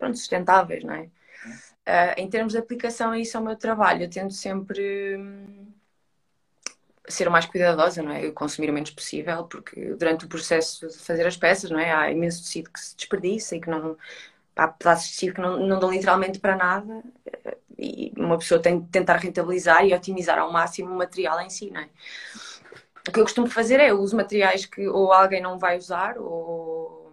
pronto, 0.00 0.16
sustentáveis, 0.16 0.82
não 0.82 0.94
é? 0.94 1.02
Uh, 1.02 2.14
em 2.16 2.28
termos 2.28 2.54
de 2.54 2.58
aplicação, 2.58 3.14
isso 3.14 3.36
é 3.36 3.40
o 3.40 3.44
meu 3.44 3.56
trabalho. 3.56 4.04
Eu 4.04 4.10
tento 4.10 4.32
sempre 4.32 5.16
hum, 5.16 5.72
ser 7.08 7.28
o 7.28 7.30
mais 7.30 7.46
cuidadosa, 7.46 8.02
não 8.02 8.12
é? 8.12 8.26
Eu 8.26 8.32
consumir 8.32 8.70
o 8.70 8.72
menos 8.72 8.90
possível, 8.90 9.44
porque 9.44 9.94
durante 9.94 10.24
o 10.24 10.28
processo 10.28 10.88
de 10.88 10.98
fazer 10.98 11.26
as 11.26 11.36
peças, 11.36 11.70
não 11.70 11.78
é? 11.78 11.92
Há 11.92 12.10
imenso 12.10 12.42
tecido 12.42 12.70
que 12.70 12.80
se 12.80 12.96
desperdiça 12.96 13.56
e 13.56 13.60
que 13.60 13.70
não. 13.70 13.96
Há 14.56 14.68
pedaços 14.68 15.06
de 15.06 15.12
tecido 15.14 15.34
que 15.34 15.40
não, 15.40 15.58
não 15.66 15.78
dão 15.78 15.90
literalmente 15.90 16.38
para 16.38 16.56
nada 16.56 17.02
e 17.78 18.12
uma 18.16 18.38
pessoa 18.38 18.60
tem 18.60 18.80
de 18.80 18.88
tentar 18.88 19.16
rentabilizar 19.16 19.84
e 19.86 19.94
otimizar 19.94 20.38
ao 20.38 20.52
máximo 20.52 20.92
o 20.92 20.98
material 20.98 21.40
em 21.40 21.48
si, 21.48 21.70
não 21.70 21.80
é? 21.80 21.88
O 23.08 23.12
que 23.12 23.20
eu 23.20 23.24
costumo 23.24 23.46
fazer 23.48 23.80
é 23.80 23.90
eu 23.90 24.00
uso 24.00 24.16
materiais 24.16 24.66
que 24.66 24.86
ou 24.88 25.12
alguém 25.12 25.40
não 25.42 25.58
vai 25.58 25.78
usar 25.78 26.18
ou. 26.18 27.12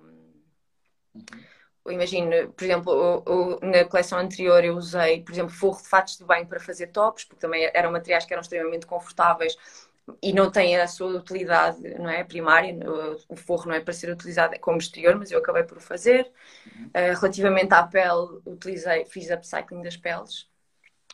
Uhum 1.15 1.56
imagino, 1.91 2.52
por 2.54 2.63
exemplo, 2.63 3.23
na 3.62 3.86
coleção 3.86 4.19
anterior 4.19 4.63
eu 4.63 4.76
usei, 4.76 5.21
por 5.21 5.32
exemplo, 5.32 5.52
forro 5.52 5.82
de 5.82 5.88
fatos 5.88 6.17
de 6.17 6.23
banho 6.23 6.47
para 6.47 6.60
fazer 6.60 6.88
tops, 6.88 7.23
porque 7.26 7.39
também 7.39 7.69
eram 7.73 7.91
materiais 7.91 8.26
que 8.26 8.34
eram 8.34 8.41
extremamente 8.41 8.86
confortáveis 8.86 9.56
e 10.21 10.34
não 10.34 10.50
têm 10.50 10.78
a 10.78 10.88
sua 10.88 11.10
utilidade 11.17 11.82
não 12.00 12.10
é, 12.10 12.23
primária, 12.23 12.73
o 13.28 13.36
forro 13.36 13.67
não 13.67 13.76
é 13.76 13.82
para 13.82 13.93
ser 13.93 14.10
utilizado 14.12 14.58
como 14.60 14.78
exterior, 14.78 15.15
mas 15.15 15.32
eu 15.32 15.39
acabei 15.39 15.63
por 15.63 15.82
fazer. 15.82 16.32
Uh, 16.65 17.19
relativamente 17.19 17.73
à 17.73 17.84
pele, 17.84 18.39
utilizei, 18.45 19.06
fiz 19.06 19.30
upcycling 19.30 19.82
das 19.82 19.97
peles, 19.97 20.47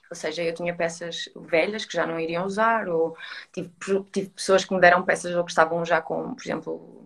ou 0.10 0.16
seja, 0.16 0.44
eu 0.44 0.54
tinha 0.54 0.76
peças 0.76 1.28
velhas 1.36 1.86
que 1.86 1.94
já 1.94 2.06
não 2.06 2.20
iriam 2.20 2.46
usar, 2.46 2.88
ou 2.88 3.18
tive, 3.52 3.72
tive 4.12 4.30
pessoas 4.30 4.64
que 4.64 4.74
me 4.74 4.80
deram 4.80 5.04
peças 5.04 5.36
ou 5.36 5.44
que 5.44 5.52
estavam 5.52 5.84
já 5.84 6.02
com, 6.02 6.36
por 6.36 6.44
exemplo, 6.44 7.03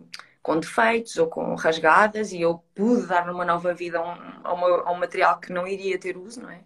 com 0.48 0.58
defeitos 0.58 1.18
ou 1.18 1.26
com 1.26 1.54
rasgadas 1.56 2.32
e 2.32 2.40
eu 2.40 2.64
pude 2.74 3.06
dar 3.06 3.28
uma 3.28 3.44
nova 3.44 3.74
vida 3.74 3.98
a 3.98 4.02
um, 4.02 4.46
a, 4.46 4.52
uma, 4.54 4.82
a 4.88 4.92
um 4.92 4.98
material 4.98 5.38
que 5.38 5.52
não 5.52 5.66
iria 5.66 5.98
ter 5.98 6.16
uso, 6.16 6.40
não 6.40 6.48
é? 6.48 6.62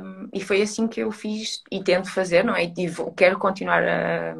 Um, 0.00 0.28
e 0.32 0.40
foi 0.40 0.62
assim 0.62 0.86
que 0.86 1.00
eu 1.00 1.10
fiz 1.10 1.60
e 1.72 1.82
tento 1.82 2.08
fazer, 2.08 2.44
não 2.44 2.54
é? 2.54 2.62
E 2.62 2.72
tive, 2.72 3.02
quero 3.16 3.36
continuar 3.36 3.82
a, 3.82 4.36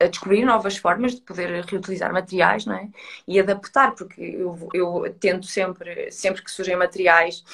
a, 0.00 0.06
descobrir 0.08 0.44
novas 0.44 0.76
formas 0.76 1.14
de 1.14 1.20
poder 1.20 1.64
reutilizar 1.64 2.12
materiais, 2.12 2.66
não 2.66 2.74
é? 2.74 2.88
E 3.28 3.38
adaptar, 3.38 3.94
porque 3.94 4.20
eu, 4.20 4.68
eu 4.74 5.14
tento 5.20 5.46
sempre, 5.46 6.10
sempre 6.10 6.42
que 6.42 6.50
surgem 6.50 6.74
materiais 6.74 7.44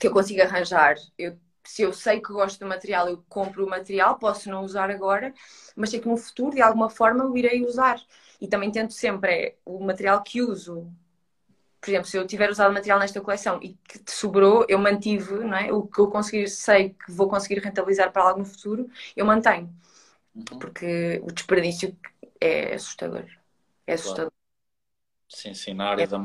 que 0.00 0.08
eu 0.08 0.12
consiga 0.12 0.42
arranjar, 0.42 0.96
eu 1.16 1.38
se 1.68 1.82
eu 1.82 1.92
sei 1.92 2.18
que 2.18 2.32
gosto 2.32 2.58
do 2.58 2.66
material, 2.66 3.10
eu 3.10 3.22
compro 3.28 3.66
o 3.66 3.68
material, 3.68 4.18
posso 4.18 4.48
não 4.48 4.64
usar 4.64 4.90
agora, 4.90 5.34
mas 5.76 5.90
sei 5.90 6.00
que 6.00 6.08
no 6.08 6.16
futuro, 6.16 6.54
de 6.54 6.62
alguma 6.62 6.88
forma, 6.88 7.26
o 7.26 7.36
irei 7.36 7.62
usar. 7.62 8.00
E 8.40 8.48
também 8.48 8.72
tento 8.72 8.94
sempre 8.94 9.30
é, 9.32 9.56
o 9.66 9.78
material 9.84 10.22
que 10.22 10.40
uso. 10.40 10.90
Por 11.78 11.90
exemplo, 11.90 12.08
se 12.08 12.16
eu 12.16 12.26
tiver 12.26 12.50
usado 12.50 12.72
material 12.72 12.98
nesta 12.98 13.20
coleção 13.20 13.60
e 13.62 13.74
que 13.86 13.98
te 13.98 14.12
sobrou, 14.12 14.64
eu 14.66 14.78
mantive, 14.78 15.34
não 15.44 15.56
é? 15.58 15.70
O 15.70 15.86
que 15.86 15.98
eu 16.00 16.08
conseguir, 16.08 16.48
sei 16.48 16.90
que 16.90 17.12
vou 17.12 17.28
conseguir 17.28 17.58
rentabilizar 17.60 18.10
para 18.12 18.22
algo 18.22 18.38
no 18.38 18.46
futuro, 18.46 18.88
eu 19.14 19.26
mantenho. 19.26 19.70
Uhum. 20.34 20.44
Porque 20.58 21.20
o 21.22 21.30
desperdício 21.30 21.94
é 22.40 22.74
assustador. 22.74 23.26
É 23.86 23.92
assustador. 23.92 24.30
Claro. 24.30 24.32
Sim, 25.28 25.52
sim, 25.52 25.74
na 25.74 25.90
área 25.90 26.04
é. 26.04 26.06
da 26.06 26.24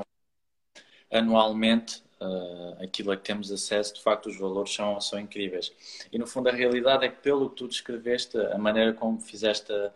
anualmente 1.11 2.01
uh, 2.23 2.83
aquilo 2.83 3.11
a 3.11 3.17
que 3.17 3.23
temos 3.23 3.51
acesso, 3.51 3.93
de 3.95 4.01
facto 4.01 4.27
os 4.27 4.37
valores 4.37 4.73
são, 4.73 4.99
são 5.01 5.19
incríveis. 5.19 5.71
E 6.11 6.17
no 6.17 6.27
fundo 6.27 6.49
a 6.49 6.51
realidade 6.51 7.05
é 7.05 7.09
que 7.09 7.21
pelo 7.21 7.49
que 7.49 7.55
tu 7.57 7.67
descreveste, 7.67 8.37
a 8.37 8.57
maneira 8.57 8.93
como 8.93 9.19
fizeste 9.19 9.71
a, 9.71 9.91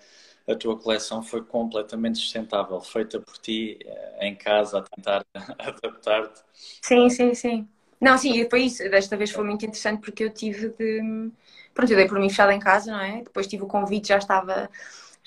a 0.51 0.55
tua 0.55 0.77
coleção 0.77 1.21
foi 1.23 1.43
completamente 1.43 2.19
sustentável, 2.19 2.79
feita 2.81 3.19
por 3.19 3.37
ti 3.37 3.79
uh, 3.85 4.23
em 4.23 4.35
casa 4.35 4.79
a 4.79 4.81
tentar 4.81 5.25
adaptar-te. 5.59 6.41
Sim, 6.81 7.09
sim, 7.09 7.33
sim. 7.33 7.67
Não, 7.99 8.17
sim, 8.17 8.47
foi 8.49 8.63
isso. 8.63 8.87
Desta 8.89 9.17
vez 9.17 9.31
foi 9.31 9.43
muito 9.43 9.65
interessante 9.65 10.01
porque 10.01 10.23
eu 10.23 10.29
tive 10.29 10.69
de. 10.69 11.31
Pronto, 11.73 11.91
eu 11.91 11.97
dei 11.97 12.07
por 12.07 12.19
mim 12.19 12.29
fechada 12.29 12.53
em 12.53 12.59
casa, 12.59 12.91
não 12.91 12.99
é? 12.99 13.23
Depois 13.23 13.47
tive 13.47 13.63
o 13.63 13.67
convite, 13.67 14.09
já 14.09 14.17
estava 14.17 14.69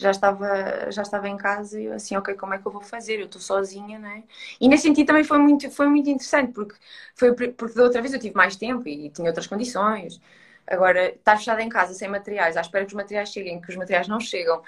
já 0.00 0.10
estava, 0.10 0.90
já 0.90 1.02
estava 1.02 1.28
em 1.28 1.36
casa 1.36 1.80
e 1.80 1.84
eu 1.86 1.92
assim, 1.94 2.16
ok, 2.16 2.34
como 2.34 2.54
é 2.54 2.58
que 2.58 2.66
eu 2.66 2.72
vou 2.72 2.82
fazer? 2.82 3.20
Eu 3.20 3.26
estou 3.26 3.40
sozinha, 3.40 3.98
né? 3.98 4.24
E 4.60 4.68
nesse 4.68 4.84
sentido 4.84 5.06
também 5.08 5.24
foi 5.24 5.38
muito, 5.38 5.70
foi 5.70 5.86
muito 5.88 6.08
interessante, 6.10 6.52
porque, 6.52 6.74
foi, 7.14 7.34
porque 7.34 7.74
da 7.74 7.82
outra 7.84 8.00
vez 8.00 8.12
eu 8.14 8.20
tive 8.20 8.34
mais 8.34 8.56
tempo 8.56 8.88
e 8.88 9.10
tinha 9.10 9.28
outras 9.28 9.46
condições. 9.46 10.20
Agora, 10.66 11.10
estar 11.10 11.36
fechada 11.36 11.62
em 11.62 11.68
casa 11.68 11.94
sem 11.94 12.08
materiais, 12.08 12.56
à 12.56 12.60
espera 12.60 12.84
que 12.84 12.90
os 12.92 12.96
materiais 12.96 13.30
cheguem, 13.30 13.60
que 13.60 13.70
os 13.70 13.76
materiais 13.76 14.08
não 14.08 14.20
chegam, 14.20 14.62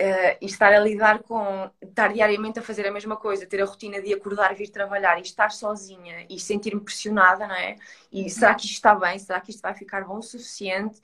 Uh, 0.00 0.38
e 0.40 0.46
estar 0.46 0.72
a 0.72 0.78
lidar 0.78 1.24
com 1.24 1.68
estar 1.82 2.12
diariamente 2.12 2.60
a 2.60 2.62
fazer 2.62 2.86
a 2.86 2.92
mesma 2.92 3.16
coisa, 3.16 3.44
ter 3.46 3.60
a 3.60 3.64
rotina 3.64 4.00
de 4.00 4.14
acordar, 4.14 4.54
vir 4.54 4.68
trabalhar 4.70 5.18
e 5.18 5.22
estar 5.22 5.50
sozinha 5.50 6.24
e 6.30 6.38
sentir-me 6.38 6.80
pressionada, 6.80 7.48
não 7.48 7.54
é? 7.56 7.74
E 8.12 8.30
será 8.30 8.54
que 8.54 8.64
isto 8.64 8.74
está 8.74 8.94
bem? 8.94 9.18
Será 9.18 9.40
que 9.40 9.50
isto 9.50 9.60
vai 9.60 9.74
ficar 9.74 10.04
bom 10.04 10.18
o 10.18 10.22
suficiente? 10.22 11.00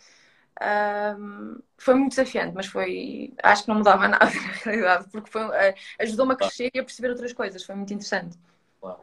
Um, 0.63 1.59
foi 1.77 1.95
muito 1.95 2.11
desafiante, 2.11 2.55
mas 2.55 2.67
foi. 2.67 3.33
Acho 3.43 3.65
que 3.65 3.69
não 3.69 3.77
mudava 3.77 4.07
nada 4.09 4.27
na 4.27 4.31
realidade, 4.31 5.09
porque 5.11 5.31
foi, 5.31 5.43
uh, 5.45 5.75
ajudou-me 5.99 6.35
a 6.35 6.37
crescer 6.37 6.71
e 6.75 6.79
a 6.79 6.85
perceber 6.85 7.11
outras 7.11 7.33
coisas. 7.33 7.63
Foi 7.65 7.75
muito 7.75 7.93
interessante. 7.93 8.39
Claro. 8.81 9.01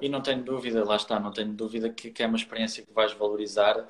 E 0.00 0.08
não 0.08 0.22
tenho 0.22 0.42
dúvida, 0.42 0.84
lá 0.84 0.96
está, 0.96 1.18
não 1.20 1.32
tenho 1.32 1.52
dúvida 1.52 1.90
que, 1.90 2.10
que 2.10 2.22
é 2.22 2.26
uma 2.26 2.36
experiência 2.36 2.84
que 2.84 2.92
vais 2.92 3.12
valorizar, 3.12 3.86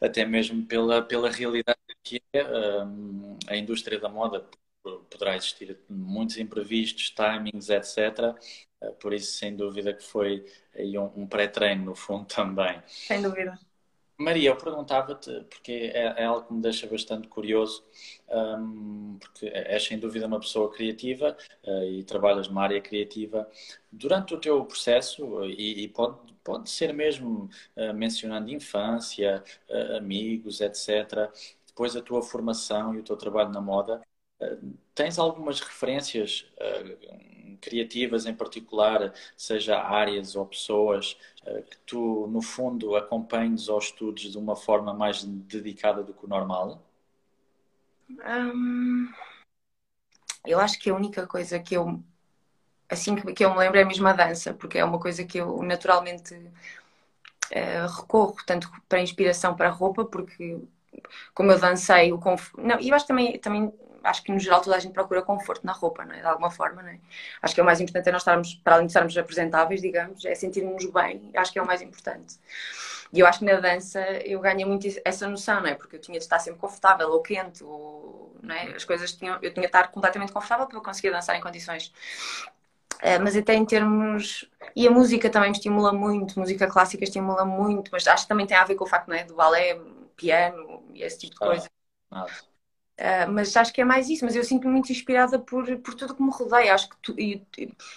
até 0.00 0.24
mesmo 0.24 0.64
pela, 0.66 1.02
pela 1.02 1.30
realidade 1.30 1.78
que 2.02 2.22
é 2.32 2.44
um, 2.84 3.38
a 3.46 3.56
indústria 3.56 3.98
da 3.98 4.08
moda. 4.08 4.46
Poderá 4.82 5.36
existir 5.36 5.78
muitos 5.88 6.38
imprevistos, 6.38 7.10
timings, 7.10 7.68
etc. 7.68 8.34
Uh, 8.80 8.92
por 8.94 9.12
isso, 9.12 9.32
sem 9.32 9.54
dúvida, 9.54 9.92
que 9.92 10.02
foi 10.02 10.46
aí 10.74 10.96
um, 10.96 11.10
um 11.16 11.26
pré-treino, 11.26 11.84
no 11.84 11.94
fundo, 11.94 12.24
também. 12.32 12.80
Sem 12.86 13.20
dúvida. 13.20 13.58
Maria, 14.20 14.50
eu 14.50 14.56
perguntava-te, 14.56 15.30
porque 15.44 15.92
é, 15.94 16.22
é, 16.22 16.24
algo 16.24 16.46
que 16.48 16.52
me 16.52 16.60
deixa 16.60 16.88
bastante 16.88 17.28
curioso, 17.28 17.84
um, 18.28 19.16
porque 19.20 19.46
és 19.46 19.84
sem 19.84 19.96
dúvida 19.98 20.26
uma 20.26 20.40
pessoa 20.40 20.72
criativa 20.72 21.36
uh, 21.64 21.84
e 21.84 22.02
trabalhas 22.02 22.48
numa 22.48 22.62
área 22.64 22.80
criativa. 22.80 23.48
Durante 23.92 24.34
o 24.34 24.40
teu 24.40 24.64
processo, 24.64 25.44
e, 25.44 25.84
e 25.84 25.88
pode, 25.88 26.18
pode 26.42 26.68
ser 26.68 26.92
mesmo 26.92 27.48
uh, 27.76 27.94
mencionando 27.94 28.50
infância, 28.50 29.42
uh, 29.70 29.96
amigos, 29.98 30.60
etc., 30.60 31.30
depois 31.66 31.94
a 31.94 32.02
tua 32.02 32.20
formação 32.20 32.94
e 32.96 32.98
o 32.98 33.04
teu 33.04 33.16
trabalho 33.16 33.50
na 33.50 33.60
moda, 33.60 34.02
tens 34.94 35.16
algumas 35.18 35.60
referências 35.60 36.44
criativas 37.56 38.26
em 38.26 38.34
particular, 38.34 39.12
seja 39.36 39.80
áreas 39.80 40.36
ou 40.36 40.46
pessoas 40.46 41.16
eh, 41.46 41.62
que 41.62 41.76
tu, 41.86 42.26
no 42.28 42.42
fundo, 42.42 42.96
acompanhes 42.96 43.68
aos 43.68 43.86
estudos 43.86 44.30
de 44.30 44.38
uma 44.38 44.56
forma 44.56 44.92
mais 44.92 45.24
dedicada 45.24 46.02
do 46.02 46.12
que 46.14 46.24
o 46.24 46.28
normal? 46.28 46.82
Hum, 48.10 49.12
eu 50.46 50.58
acho 50.58 50.78
que 50.78 50.90
a 50.90 50.94
única 50.94 51.26
coisa 51.26 51.58
que 51.58 51.74
eu 51.76 52.02
assim 52.88 53.14
que 53.16 53.44
eu 53.44 53.50
me 53.52 53.58
lembro 53.58 53.78
é 53.78 53.82
a 53.82 53.86
mesma 53.86 54.14
dança, 54.14 54.54
porque 54.54 54.78
é 54.78 54.84
uma 54.84 54.98
coisa 54.98 55.24
que 55.24 55.38
eu 55.38 55.62
naturalmente 55.62 56.34
uh, 56.34 57.86
recorro 58.00 58.36
tanto 58.46 58.70
para 58.88 59.02
inspiração 59.02 59.54
para 59.54 59.68
a 59.68 59.72
roupa, 59.72 60.04
porque 60.04 60.58
como 61.34 61.52
eu 61.52 61.58
dancei 61.60 62.12
o 62.12 62.18
conf... 62.18 62.52
não, 62.56 62.80
e 62.80 62.88
eu 62.88 62.94
acho 62.94 63.04
que 63.04 63.08
também, 63.08 63.38
também 63.38 63.72
acho 64.02 64.22
que 64.22 64.32
no 64.32 64.38
geral 64.38 64.60
toda 64.60 64.76
a 64.76 64.78
gente 64.78 64.92
procura 64.92 65.22
conforto 65.22 65.66
na 65.66 65.72
roupa, 65.72 66.04
não 66.04 66.14
é? 66.14 66.20
De 66.20 66.26
alguma 66.26 66.50
forma, 66.50 66.82
não 66.82 66.90
é? 66.90 66.98
Acho 67.42 67.54
que 67.54 67.60
é 67.60 67.62
o 67.62 67.66
mais 67.66 67.80
importante 67.80 68.08
é 68.08 68.12
nós 68.12 68.22
estarmos, 68.22 68.54
para 68.54 68.74
além 68.74 68.86
de 68.86 68.90
estarmos 68.90 69.16
apresentáveis, 69.16 69.80
digamos, 69.80 70.24
é 70.24 70.34
sentirmos 70.34 70.84
bem, 70.86 71.30
acho 71.34 71.52
que 71.52 71.58
é 71.58 71.62
o 71.62 71.66
mais 71.66 71.82
importante. 71.82 72.36
E 73.12 73.20
eu 73.20 73.26
acho 73.26 73.38
que 73.38 73.44
na 73.44 73.58
dança 73.58 74.00
eu 74.24 74.38
ganhei 74.40 74.64
muito 74.64 74.86
essa 75.04 75.26
noção, 75.26 75.60
não 75.60 75.68
é? 75.68 75.74
Porque 75.74 75.96
eu 75.96 76.00
tinha 76.00 76.18
de 76.18 76.24
estar 76.24 76.38
sempre 76.38 76.60
confortável 76.60 77.08
ou 77.10 77.22
quente, 77.22 77.64
ou, 77.64 78.36
não 78.42 78.54
é? 78.54 78.74
As 78.74 78.84
coisas 78.84 79.12
tinham, 79.12 79.38
eu 79.42 79.52
tinha 79.52 79.62
de 79.62 79.66
estar 79.66 79.88
completamente 79.88 80.32
confortável 80.32 80.66
para 80.66 80.80
conseguir 80.80 81.10
dançar 81.10 81.36
em 81.36 81.40
condições. 81.40 81.92
Uh, 82.96 83.22
mas 83.22 83.36
até 83.36 83.54
em 83.54 83.64
termos. 83.64 84.48
E 84.74 84.86
a 84.86 84.90
música 84.90 85.30
também 85.30 85.50
me 85.50 85.56
estimula 85.56 85.92
muito, 85.92 86.38
música 86.38 86.66
clássica 86.66 87.04
estimula 87.04 87.44
muito, 87.44 87.90
mas 87.92 88.06
acho 88.06 88.24
que 88.24 88.28
também 88.28 88.46
tem 88.46 88.56
a 88.56 88.64
ver 88.64 88.74
com 88.74 88.84
o 88.84 88.88
facto 88.88 89.08
não 89.08 89.16
é? 89.16 89.24
do 89.24 89.36
balé, 89.36 89.80
piano 90.16 90.82
e 90.92 91.02
esse 91.02 91.18
tipo 91.18 91.34
de 91.34 91.38
coisa. 91.38 91.70
Ah, 92.10 92.26
Uh, 92.98 93.30
mas 93.30 93.56
acho 93.56 93.72
que 93.72 93.80
é 93.80 93.84
mais 93.84 94.08
isso, 94.08 94.24
mas 94.24 94.34
eu 94.34 94.42
sinto-me 94.42 94.72
muito 94.72 94.90
inspirada 94.90 95.38
por, 95.38 95.64
por 95.78 95.94
tudo 95.94 96.16
que 96.16 96.22
me 96.22 96.30
rodeia, 96.32 96.74
acho 96.74 96.88
que 96.88 96.96
tu, 97.00 97.14
e, 97.16 97.40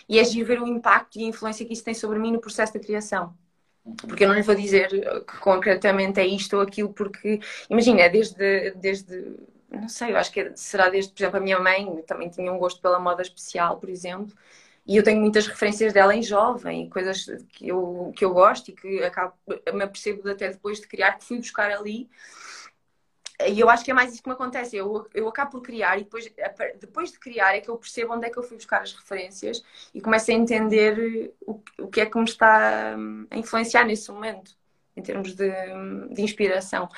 e 0.08 0.20
é 0.20 0.22
de 0.22 0.44
ver 0.44 0.62
o 0.62 0.68
impacto 0.68 1.18
e 1.18 1.24
a 1.24 1.28
influência 1.28 1.66
que 1.66 1.74
isso 1.74 1.84
tem 1.84 1.96
sobre 1.96 2.20
mim 2.20 2.32
no 2.32 2.40
processo 2.40 2.74
da 2.74 2.80
criação. 2.80 3.34
Uhum. 3.84 3.96
Porque 3.96 4.24
eu 4.24 4.28
não 4.28 4.36
lhe 4.36 4.44
vou 4.44 4.54
dizer 4.54 4.90
que 5.26 5.38
concretamente 5.40 6.20
é 6.20 6.28
isto 6.28 6.56
ou 6.56 6.62
aquilo, 6.62 6.94
porque 6.94 7.40
imagina, 7.68 8.08
desde, 8.10 8.72
desde 8.76 9.36
não 9.72 9.90
sei, 9.90 10.12
eu 10.12 10.18
acho 10.18 10.32
que 10.32 10.42
é, 10.42 10.52
será 10.56 10.88
desde, 10.90 11.12
por 11.12 11.22
exemplo, 11.24 11.38
a 11.38 11.42
minha 11.42 11.60
mãe 11.60 12.04
também 12.06 12.30
tinha 12.30 12.52
um 12.52 12.60
gosto 12.60 12.80
pela 12.80 13.00
moda 13.00 13.24
especial, 13.24 13.78
por 13.78 13.90
exemplo, 13.90 14.36
e 14.86 14.98
eu 14.98 15.04
tenho 15.04 15.20
muitas 15.20 15.48
referências 15.48 15.94
dela 15.94 16.16
em 16.16 16.22
jovem, 16.22 16.90
coisas 16.90 17.26
que 17.50 17.70
eu, 17.70 18.12
que 18.16 18.26
eu 18.26 18.34
gosto 18.34 18.70
e 18.70 18.74
que 18.74 19.04
acabo, 19.04 19.34
me 19.74 19.84
apercebo 19.84 20.30
até 20.30 20.50
depois 20.50 20.80
de 20.80 20.88
criar, 20.88 21.14
que 21.14 21.24
fui 21.24 21.38
buscar 21.38 21.72
ali 21.72 22.10
e 23.50 23.60
eu 23.60 23.70
acho 23.70 23.84
que 23.84 23.92
é 23.92 23.94
mais 23.94 24.14
isso 24.14 24.22
que 24.22 24.30
me 24.30 24.34
acontece. 24.36 24.76
Eu, 24.78 25.08
eu 25.14 25.28
acabo 25.28 25.52
por 25.52 25.62
criar 25.62 25.98
e 25.98 26.04
depois, 26.04 26.32
depois 26.80 27.12
de 27.12 27.20
criar 27.20 27.56
é 27.56 27.62
que 27.62 27.70
eu 27.70 27.78
percebo 27.78 28.14
onde 28.14 28.26
é 28.26 28.30
que 28.30 28.38
eu 28.38 28.44
fui 28.44 28.58
buscar 28.58 28.82
as 28.82 28.94
referências 28.94 29.64
e 29.94 30.02
começo 30.02 30.32
a 30.32 30.34
entender 30.34 31.34
o, 31.46 31.62
o 31.80 31.88
que 31.88 32.02
é 32.02 32.06
que 32.06 32.18
me 32.18 32.26
está 32.26 32.96
hum, 32.98 33.28
a 33.30 33.38
influenciar 33.38 33.86
nesse 33.86 34.12
momento, 34.12 34.56
em 34.96 35.02
termos 35.02 35.36
de, 35.36 35.52
de 36.12 36.22
inspiração. 36.22 36.90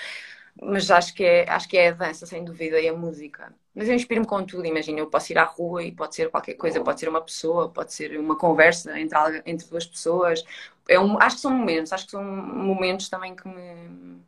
Mas 0.61 0.89
acho 0.91 1.13
que, 1.15 1.23
é, 1.23 1.49
acho 1.49 1.67
que 1.67 1.77
é 1.77 1.89
a 1.89 1.91
dança, 1.93 2.25
sem 2.25 2.43
dúvida, 2.45 2.79
e 2.79 2.87
a 2.87 2.93
música. 2.93 3.53
Mas 3.73 3.87
eu 3.89 3.95
inspiro-me 3.95 4.27
com 4.27 4.45
tudo, 4.45 4.65
imagina, 4.67 4.99
eu 4.99 5.07
posso 5.09 5.31
ir 5.31 5.37
à 5.37 5.43
rua 5.43 5.83
e 5.83 5.91
pode 5.91 6.15
ser 6.15 6.29
qualquer 6.29 6.53
coisa, 6.53 6.81
pode 6.81 6.99
ser 6.99 7.09
uma 7.09 7.21
pessoa, 7.21 7.69
pode 7.69 7.91
ser 7.93 8.19
uma 8.19 8.37
conversa 8.37 8.99
entre, 8.99 9.17
entre 9.45 9.67
duas 9.67 9.85
pessoas. 9.85 10.43
É 10.87 10.99
um, 10.99 11.19
acho 11.19 11.37
que 11.37 11.41
são 11.41 11.51
momentos, 11.51 11.91
acho 11.91 12.05
que 12.05 12.11
são 12.11 12.23
momentos 12.23 13.09
também 13.09 13.35
que 13.35 13.47
me, 13.47 14.21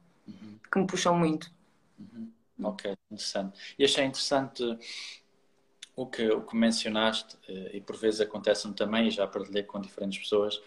que 0.72 0.80
me 0.80 0.88
puxam 0.88 1.16
muito. 1.18 1.52
Uhum. 2.00 2.32
Ok, 2.64 2.86
interessante. 3.12 3.60
E 3.78 3.84
achei 3.84 4.06
interessante 4.06 4.64
o 5.96 6.06
que, 6.06 6.28
o 6.30 6.42
que 6.46 6.56
mencionaste, 6.56 7.38
eh, 7.48 7.78
e 7.78 7.82
por 7.82 7.96
vezes 7.98 8.22
acontece-me 8.22 8.74
também, 8.74 9.08
e 9.08 9.12
já 9.12 9.26
partilhei 9.28 9.64
com 9.64 9.80
diferentes 9.80 10.20
pessoas, 10.20 10.62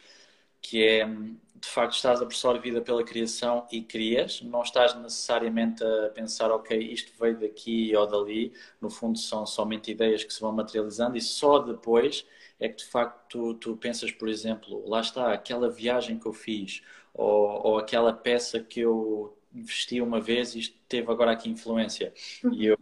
que 0.63 0.85
é 0.85 1.05
de 1.07 1.69
facto 1.69 1.95
estás 1.95 2.21
absorvida 2.23 2.81
pela 2.81 3.05
criação 3.05 3.67
e 3.71 3.83
crias, 3.83 4.43
não 4.43 4.63
estás 4.63 4.95
necessariamente 4.97 5.85
a 5.85 6.11
pensar, 6.11 6.51
ok, 6.51 6.77
isto 6.79 7.13
veio 7.21 7.39
daqui 7.39 7.95
ou 7.97 8.07
dali, 8.07 8.53
no 8.81 8.91
fundo 8.91 9.19
são 9.19 9.47
somente 9.47 9.91
ideias 9.91 10.25
que 10.25 10.33
se 10.33 10.41
vão 10.41 10.53
materializando 10.53 11.17
e 11.17 11.21
só 11.21 11.59
depois 11.61 12.27
é 12.61 12.69
que 12.69 12.77
de 12.79 12.85
facto 12.87 13.29
tu, 13.29 13.55
tu 13.55 13.77
pensas, 13.77 14.11
por 14.13 14.29
exemplo, 14.29 14.89
lá 14.89 15.01
está, 15.01 15.33
aquela 15.33 15.71
viagem 15.71 16.19
que 16.19 16.27
eu 16.27 16.33
fiz 16.33 16.83
ou, 17.15 17.67
ou 17.67 17.79
aquela 17.79 18.13
peça 18.13 18.61
que 18.61 18.81
eu 18.81 19.38
investi 19.53 20.01
uma 20.01 20.21
vez 20.21 20.55
e 20.55 20.61
isto 20.61 20.77
teve 20.89 21.11
agora 21.11 21.33
aqui 21.33 21.49
influência. 21.49 22.13
Uhum. 22.45 22.53
E 22.53 22.67
eu 22.67 22.79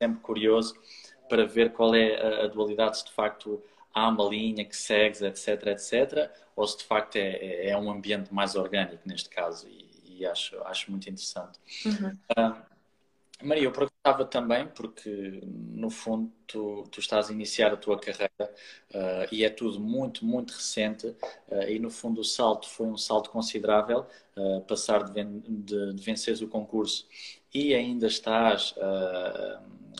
sempre 0.00 0.20
curioso 0.20 0.74
para 1.28 1.46
ver 1.46 1.72
qual 1.72 1.94
é 1.94 2.44
a, 2.44 2.46
dualidade, 2.46 2.98
se 2.98 3.04
de 3.04 3.12
facto 3.12 3.62
há 3.92 4.08
uma 4.08 4.24
linha 4.24 4.64
que 4.64 4.76
segues, 4.76 5.22
etc, 5.22 5.66
etc, 5.68 6.30
ou 6.56 6.66
se 6.66 6.78
de 6.78 6.84
facto 6.84 7.16
é, 7.16 7.36
é, 7.36 7.70
é 7.70 7.76
um 7.76 7.90
ambiente 7.90 8.32
mais 8.32 8.54
orgânico 8.54 9.02
neste 9.06 9.28
caso. 9.28 9.68
E, 9.68 9.88
e 10.18 10.26
acho, 10.26 10.60
acho 10.64 10.90
muito 10.90 11.08
interessante. 11.08 11.58
Uhum. 11.84 12.16
Uh, 12.36 12.67
Maria, 13.42 13.64
eu 13.64 13.72
perguntava 13.72 14.24
também, 14.24 14.66
porque 14.66 15.40
no 15.44 15.90
fundo 15.90 16.32
tu, 16.46 16.82
tu 16.90 16.98
estás 16.98 17.30
a 17.30 17.32
iniciar 17.32 17.72
a 17.72 17.76
tua 17.76 17.98
carreira 17.98 18.32
uh, 18.40 19.28
e 19.30 19.44
é 19.44 19.50
tudo 19.50 19.78
muito, 19.78 20.24
muito 20.24 20.52
recente 20.54 21.06
uh, 21.06 21.62
e 21.68 21.78
no 21.78 21.88
fundo 21.88 22.20
o 22.20 22.24
salto 22.24 22.68
foi 22.68 22.88
um 22.88 22.96
salto 22.96 23.30
considerável, 23.30 24.06
uh, 24.36 24.60
passar 24.62 25.04
de, 25.04 25.12
ven 25.12 25.40
de, 25.46 25.94
de 25.94 26.02
venceres 26.02 26.42
o 26.42 26.48
concurso 26.48 27.06
e 27.54 27.74
ainda 27.74 28.08
estás 28.08 28.74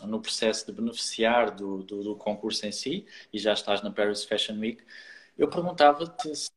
no 0.05 0.21
processo 0.21 0.65
de 0.67 0.71
beneficiar 0.73 1.51
do, 1.51 1.83
do, 1.83 2.03
do, 2.03 2.15
concurso 2.15 2.65
em 2.65 2.71
si 2.71 3.05
e 3.33 3.39
já 3.39 3.53
estás 3.53 3.81
na 3.81 3.91
Paris 3.91 4.23
Fashion 4.23 4.59
Week. 4.59 4.83
Eu 5.37 5.49
perguntava-te 5.49 6.35
se 6.35 6.51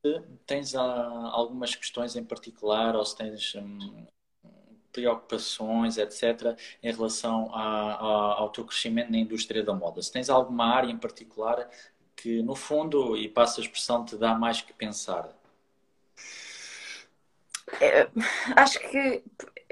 tens 0.46 0.74
algumas 0.74 1.74
questões 1.74 2.14
em 2.16 2.24
particular 2.24 2.94
ou 2.94 3.04
se 3.04 3.16
tens 3.16 3.54
um, 3.54 4.06
preocupações, 4.92 5.96
etc., 5.96 6.56
em 6.82 6.92
relação 6.92 7.52
a, 7.54 7.94
a, 7.94 8.40
ao 8.40 8.50
teu 8.50 8.64
crescimento 8.64 9.10
na 9.10 9.18
indústria 9.18 9.62
da 9.62 9.72
moda? 9.72 10.02
Se 10.02 10.12
tens 10.12 10.28
alguma 10.28 10.66
área 10.66 10.90
em 10.90 10.98
particular 10.98 11.68
que, 12.14 12.42
no 12.42 12.54
fundo, 12.54 13.16
e 13.16 13.28
passa 13.28 13.60
a 13.60 13.64
expressão, 13.64 14.04
te 14.04 14.16
dá 14.16 14.34
mais 14.34 14.60
que 14.60 14.72
pensar? 14.72 15.28
É, 17.80 18.08
acho 18.56 18.78
que, 18.78 19.22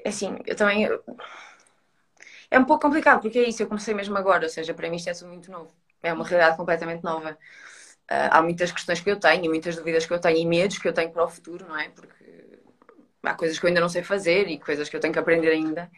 assim, 0.04 0.38
eu 0.46 0.56
também. 0.56 0.88
É 2.50 2.58
um 2.58 2.64
pouco 2.64 2.82
complicado, 2.82 3.20
porque 3.20 3.38
é 3.38 3.48
isso, 3.48 3.62
eu 3.62 3.68
comecei 3.68 3.94
mesmo 3.94 4.16
agora, 4.16 4.44
ou 4.44 4.50
seja, 4.50 4.74
para 4.74 4.88
mim 4.90 4.96
isto 4.96 5.08
é 5.10 5.14
tudo 5.14 5.28
muito 5.28 5.50
novo. 5.50 5.70
É 6.02 6.12
uma 6.12 6.24
realidade 6.26 6.56
completamente 6.56 7.04
nova. 7.04 7.38
Uh, 8.10 8.28
há 8.32 8.42
muitas 8.42 8.72
questões 8.72 9.00
que 9.00 9.08
eu 9.08 9.20
tenho, 9.20 9.44
muitas 9.44 9.76
dúvidas 9.76 10.04
que 10.04 10.12
eu 10.12 10.20
tenho 10.20 10.38
e 10.38 10.46
medos 10.46 10.78
que 10.78 10.88
eu 10.88 10.92
tenho 10.92 11.12
para 11.12 11.24
o 11.24 11.28
futuro, 11.28 11.64
não 11.68 11.78
é? 11.78 11.88
Porque 11.90 12.19
há 13.22 13.34
coisas 13.34 13.58
que 13.58 13.64
eu 13.64 13.68
ainda 13.68 13.80
não 13.80 13.88
sei 13.88 14.02
fazer 14.02 14.48
e 14.48 14.58
coisas 14.58 14.88
que 14.88 14.96
eu 14.96 15.00
tenho 15.00 15.12
que 15.12 15.18
aprender 15.18 15.50
ainda. 15.50 15.90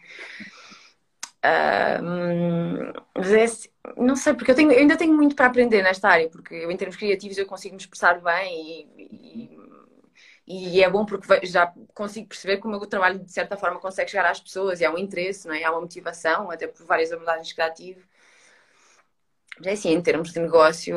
Uh, 1.45 3.03
mas 3.17 3.31
é, 3.33 3.43
assim, 3.43 3.67
não 3.97 4.15
sei, 4.15 4.33
porque 4.33 4.51
eu, 4.51 4.55
tenho, 4.55 4.71
eu, 4.71 4.79
ainda 4.79 4.95
tenho 4.95 5.13
muito 5.13 5.35
para 5.35 5.47
aprender 5.47 5.83
nesta 5.83 6.07
área, 6.07 6.29
porque 6.29 6.55
eu, 6.55 6.71
em 6.71 6.77
termos 6.77 6.95
criativos, 6.95 7.37
eu 7.37 7.45
consigo 7.45 7.75
me 7.75 7.81
expressar 7.81 8.21
bem 8.21 8.87
e, 8.97 9.49
e, 10.47 10.77
e, 10.77 10.83
é 10.83 10.89
bom 10.89 11.05
porque 11.05 11.45
já 11.45 11.73
consigo 11.93 12.27
perceber 12.27 12.57
que 12.57 12.67
o 12.67 12.69
meu 12.69 12.79
trabalho, 12.81 13.19
de 13.19 13.31
certa 13.31 13.57
forma, 13.57 13.79
consegue 13.79 14.09
chegar 14.09 14.29
às 14.29 14.39
pessoas 14.39 14.79
e 14.79 14.85
há 14.85 14.91
um 14.91 14.97
interesse, 14.97 15.47
não 15.47 15.53
é? 15.53 15.63
há 15.63 15.71
uma 15.71 15.81
motivação, 15.81 16.49
até 16.49 16.65
por 16.65 16.85
várias 16.85 17.11
abordagens 17.11 17.51
que 17.51 17.57
já 17.57 17.69
tive. 17.69 18.05
Mas 19.57 19.67
é 19.67 19.71
assim, 19.73 19.89
em 19.91 20.01
termos 20.01 20.31
de 20.31 20.39
negócio, 20.39 20.95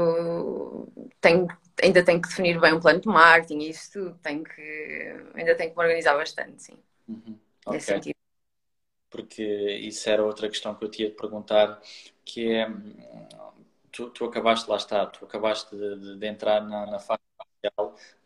tenho 1.21 1.47
ainda 1.83 2.05
tenho 2.05 2.21
que 2.21 2.29
definir 2.29 2.59
bem 2.61 2.73
um 2.73 2.81
plano 2.81 3.01
de 3.01 3.09
marketing 3.09 3.59
e 3.61 3.71
isso 3.71 3.92
tudo, 3.92 4.19
tenho 4.23 4.42
que, 4.42 5.16
ainda 5.35 5.55
tenho 5.55 5.71
que 5.71 5.77
me 5.77 5.83
organizar 5.83 6.16
bastante, 6.16 6.62
sim. 6.62 6.77
Uhum. 7.09 7.38
Okay. 7.66 7.73
Nesse 7.75 7.87
sentido. 7.87 8.16
porque 9.11 9.42
isso 9.42 10.09
era 10.09 10.25
outra 10.25 10.49
questão 10.49 10.75
que 10.75 10.85
eu 10.85 10.90
tinha 10.90 11.09
de 11.09 11.14
perguntar, 11.16 11.81
que 12.25 12.53
é, 12.53 12.69
tu, 13.92 14.11
tu 14.11 14.25
acabaste, 14.25 14.69
lá 14.69 14.77
está, 14.77 15.07
tu 15.07 15.25
acabaste 15.25 15.75
de, 15.77 15.97
de, 15.97 16.19
de 16.19 16.27
entrar 16.27 16.61
na, 16.62 16.87
na 16.87 16.99
fase 16.99 17.21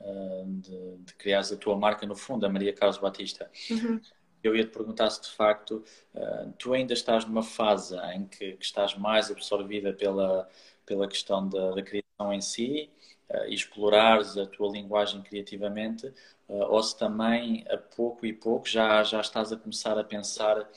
uh, 0.00 0.44
de, 0.46 0.96
de 0.98 1.14
criar 1.14 1.40
a 1.40 1.56
tua 1.56 1.76
marca, 1.76 2.06
no 2.06 2.16
fundo, 2.16 2.44
a 2.44 2.48
Maria 2.48 2.72
Carlos 2.72 2.98
Batista. 2.98 3.50
Uhum. 3.70 4.00
Eu 4.42 4.56
ia 4.56 4.64
te 4.64 4.70
perguntar 4.70 5.10
se 5.10 5.22
de 5.22 5.30
facto 5.30 5.84
uh, 6.14 6.52
tu 6.58 6.72
ainda 6.72 6.92
estás 6.92 7.24
numa 7.24 7.42
fase 7.42 7.96
em 8.14 8.26
que, 8.26 8.52
que, 8.52 8.64
estás 8.64 8.96
mais 8.96 9.30
absorvida 9.30 9.92
pela, 9.92 10.48
pela 10.86 11.06
questão 11.08 11.48
da, 11.48 11.72
da 11.72 11.82
criação 11.82 12.32
em 12.32 12.40
si 12.40 12.90
uh, 13.28 13.44
e 13.48 13.54
explorares 13.54 14.36
a 14.36 14.46
tua 14.46 14.70
linguagem 14.70 15.22
criativamente, 15.22 16.06
uh, 16.48 16.64
ou 16.70 16.82
se 16.82 16.98
também 16.98 17.64
a 17.68 17.76
pouco 17.76 18.24
e 18.24 18.32
pouco 18.32 18.66
já, 18.68 19.02
já 19.02 19.20
estás 19.20 19.52
a 19.52 19.56
começar 19.56 19.98
a 19.98 20.04
pensar 20.04 20.68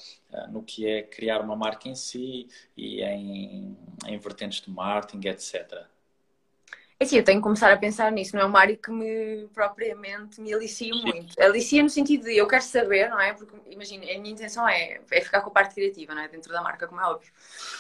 no 0.50 0.64
que 0.64 0.88
é 0.88 1.04
criar 1.04 1.42
uma 1.42 1.56
marca 1.56 1.88
em 1.88 1.94
si 1.94 2.48
e 2.76 3.04
em, 3.04 3.78
em 4.08 4.18
vertentes 4.18 4.62
de 4.62 4.72
marketing, 4.72 5.28
etc. 5.28 5.93
Assim, 7.04 7.18
eu 7.18 7.24
tenho 7.24 7.40
que 7.40 7.44
começar 7.44 7.72
a 7.72 7.78
pensar 7.78 8.12
nisso, 8.12 8.36
não 8.36 8.44
é 8.44 8.46
uma 8.46 8.60
área 8.60 8.78
que 8.78 8.92
me 8.92 9.48
propriamente 9.54 10.40
me 10.42 10.54
alicia 10.54 10.94
muito. 10.94 11.40
Alicia 11.42 11.84
no 11.84 11.90
sentido 11.90 12.24
de 12.24 12.38
eu 12.38 12.48
quero 12.48 12.64
saber, 12.64 13.10
não 13.10 13.20
é? 13.20 13.34
Porque 13.34 13.56
imagina, 13.70 14.04
a 14.06 14.20
minha 14.20 14.32
intenção 14.32 14.68
é, 14.68 15.02
é 15.12 15.22
ficar 15.22 15.42
com 15.42 15.50
a 15.50 15.54
parte 15.54 15.76
criativa, 15.76 16.16
não 16.16 16.22
é? 16.22 16.28
Dentro 16.28 16.52
da 16.52 16.62
marca, 16.62 16.88
como 16.88 17.02
é 17.02 17.06
óbvio. 17.06 17.32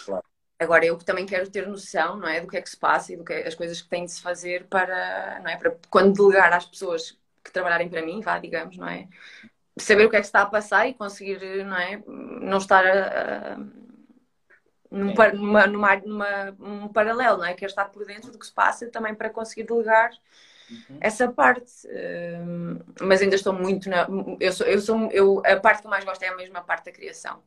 Claro. 0.05 0.23
Agora, 0.59 0.85
eu 0.85 0.97
também 0.97 1.25
quero 1.25 1.49
ter 1.49 1.67
noção, 1.67 2.17
não 2.17 2.27
é? 2.27 2.39
Do 2.39 2.47
que 2.47 2.57
é 2.57 2.61
que 2.61 2.69
se 2.69 2.77
passa 2.77 3.13
e 3.13 3.17
do 3.17 3.23
que 3.23 3.33
é, 3.33 3.47
as 3.47 3.55
coisas 3.55 3.81
que 3.81 3.89
têm 3.89 4.05
de 4.05 4.11
se 4.11 4.21
fazer 4.21 4.65
para, 4.67 5.39
não 5.41 5.49
é? 5.49 5.57
Para 5.57 5.77
quando 5.89 6.13
delegar 6.13 6.53
às 6.53 6.65
pessoas 6.65 7.17
que 7.43 7.51
trabalharem 7.51 7.89
para 7.89 8.05
mim, 8.05 8.21
vá, 8.21 8.39
digamos, 8.39 8.77
não 8.77 8.87
é? 8.87 9.07
Saber 9.77 10.05
o 10.05 10.09
que 10.09 10.15
é 10.15 10.19
que 10.19 10.25
está 10.25 10.41
a 10.41 10.45
passar 10.45 10.87
e 10.87 10.93
conseguir, 10.93 11.65
não 11.65 11.77
é? 11.77 12.01
Não 12.07 12.57
estar 12.57 12.85
a, 12.85 13.53
a 13.53 13.57
num, 14.93 15.13
numa, 15.33 15.67
numa, 15.67 15.95
numa, 15.97 16.55
um 16.59 16.87
paralelo, 16.87 17.39
não 17.39 17.45
é? 17.45 17.53
Quero 17.53 17.69
estar 17.69 17.85
por 17.85 18.05
dentro 18.05 18.31
do 18.31 18.37
que 18.37 18.45
se 18.45 18.53
passa 18.53 18.87
também 18.87 19.15
para 19.15 19.29
conseguir 19.29 19.63
delegar 19.63 20.11
uhum. 20.69 20.97
essa 21.01 21.27
parte. 21.31 21.87
Uh, 21.87 22.83
mas 23.01 23.21
ainda 23.21 23.35
estou 23.35 23.53
muito 23.53 23.89
na. 23.89 24.07
Eu 24.39 24.53
sou, 24.53 24.67
eu 24.67 24.79
sou, 24.79 25.11
eu, 25.11 25.41
a 25.45 25.59
parte 25.59 25.81
que 25.81 25.87
eu 25.87 25.91
mais 25.91 26.05
gosto 26.05 26.21
é 26.21 26.27
a 26.27 26.35
mesma 26.35 26.61
parte 26.61 26.85
da 26.85 26.91
criação. 26.91 27.41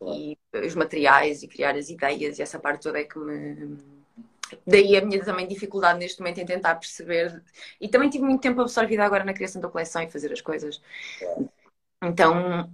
E 0.00 0.36
os 0.54 0.74
materiais 0.74 1.42
e 1.42 1.48
criar 1.48 1.76
as 1.76 1.88
ideias 1.88 2.38
e 2.38 2.42
essa 2.42 2.58
parte 2.58 2.82
toda 2.82 2.98
é 2.98 3.04
que 3.04 3.18
me. 3.18 3.78
Daí 4.66 4.96
a 4.96 5.04
minha 5.04 5.22
também 5.22 5.46
dificuldade 5.46 5.98
neste 5.98 6.20
momento 6.20 6.38
em 6.38 6.46
tentar 6.46 6.74
perceber. 6.74 7.42
E 7.80 7.88
também 7.88 8.10
tive 8.10 8.24
muito 8.24 8.40
tempo 8.40 8.60
absorvida 8.60 9.04
agora 9.04 9.22
na 9.22 9.34
criação 9.34 9.60
da 9.60 9.68
coleção 9.68 10.02
e 10.02 10.10
fazer 10.10 10.32
as 10.32 10.40
coisas. 10.40 10.80
Então, 12.02 12.68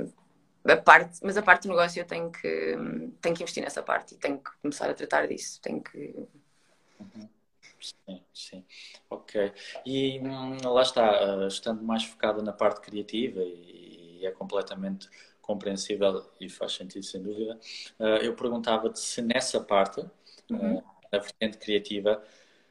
a 0.65 0.77
parte, 0.77 1.21
mas 1.23 1.37
a 1.37 1.43
parte 1.43 1.65
do 1.65 1.71
negócio 1.71 2.01
eu 2.01 2.07
tenho 2.07 2.31
que, 2.31 2.77
tenho 3.21 3.35
que 3.35 3.43
investir 3.43 3.63
nessa 3.63 3.83
parte 3.83 4.15
e 4.15 4.19
tenho 4.19 4.39
que 4.39 4.51
começar 4.63 4.89
a 4.89 4.95
tratar 4.95 5.27
disso. 5.27 5.61
Tenho 5.61 5.83
que. 5.83 6.15
Uhum. 6.99 7.29
Sim, 7.81 8.23
sim. 8.33 8.65
Ok. 9.11 9.53
E 9.85 10.19
hum, 10.21 10.57
lá 10.65 10.83
está, 10.83 11.37
uh, 11.37 11.47
estando 11.47 11.83
mais 11.83 12.05
focada 12.05 12.43
na 12.43 12.53
parte 12.53 12.81
criativa 12.81 13.43
e, 13.43 14.21
e, 14.21 14.27
é 14.27 14.31
completamente 14.31 15.09
compreensível 15.43 16.25
e 16.41 16.49
faz 16.49 16.73
sentido 16.73 17.05
sem 17.05 17.23
dúvida, 17.23 17.59
uh, 18.01 18.17
eu 18.23 18.35
perguntava-te 18.35 18.99
se 18.99 19.21
nessa 19.21 19.61
parte, 19.61 20.01
uhum. 20.51 20.79
uh, 20.79 20.85
na 21.13 21.19
vertente 21.19 21.59
criativa, 21.59 22.23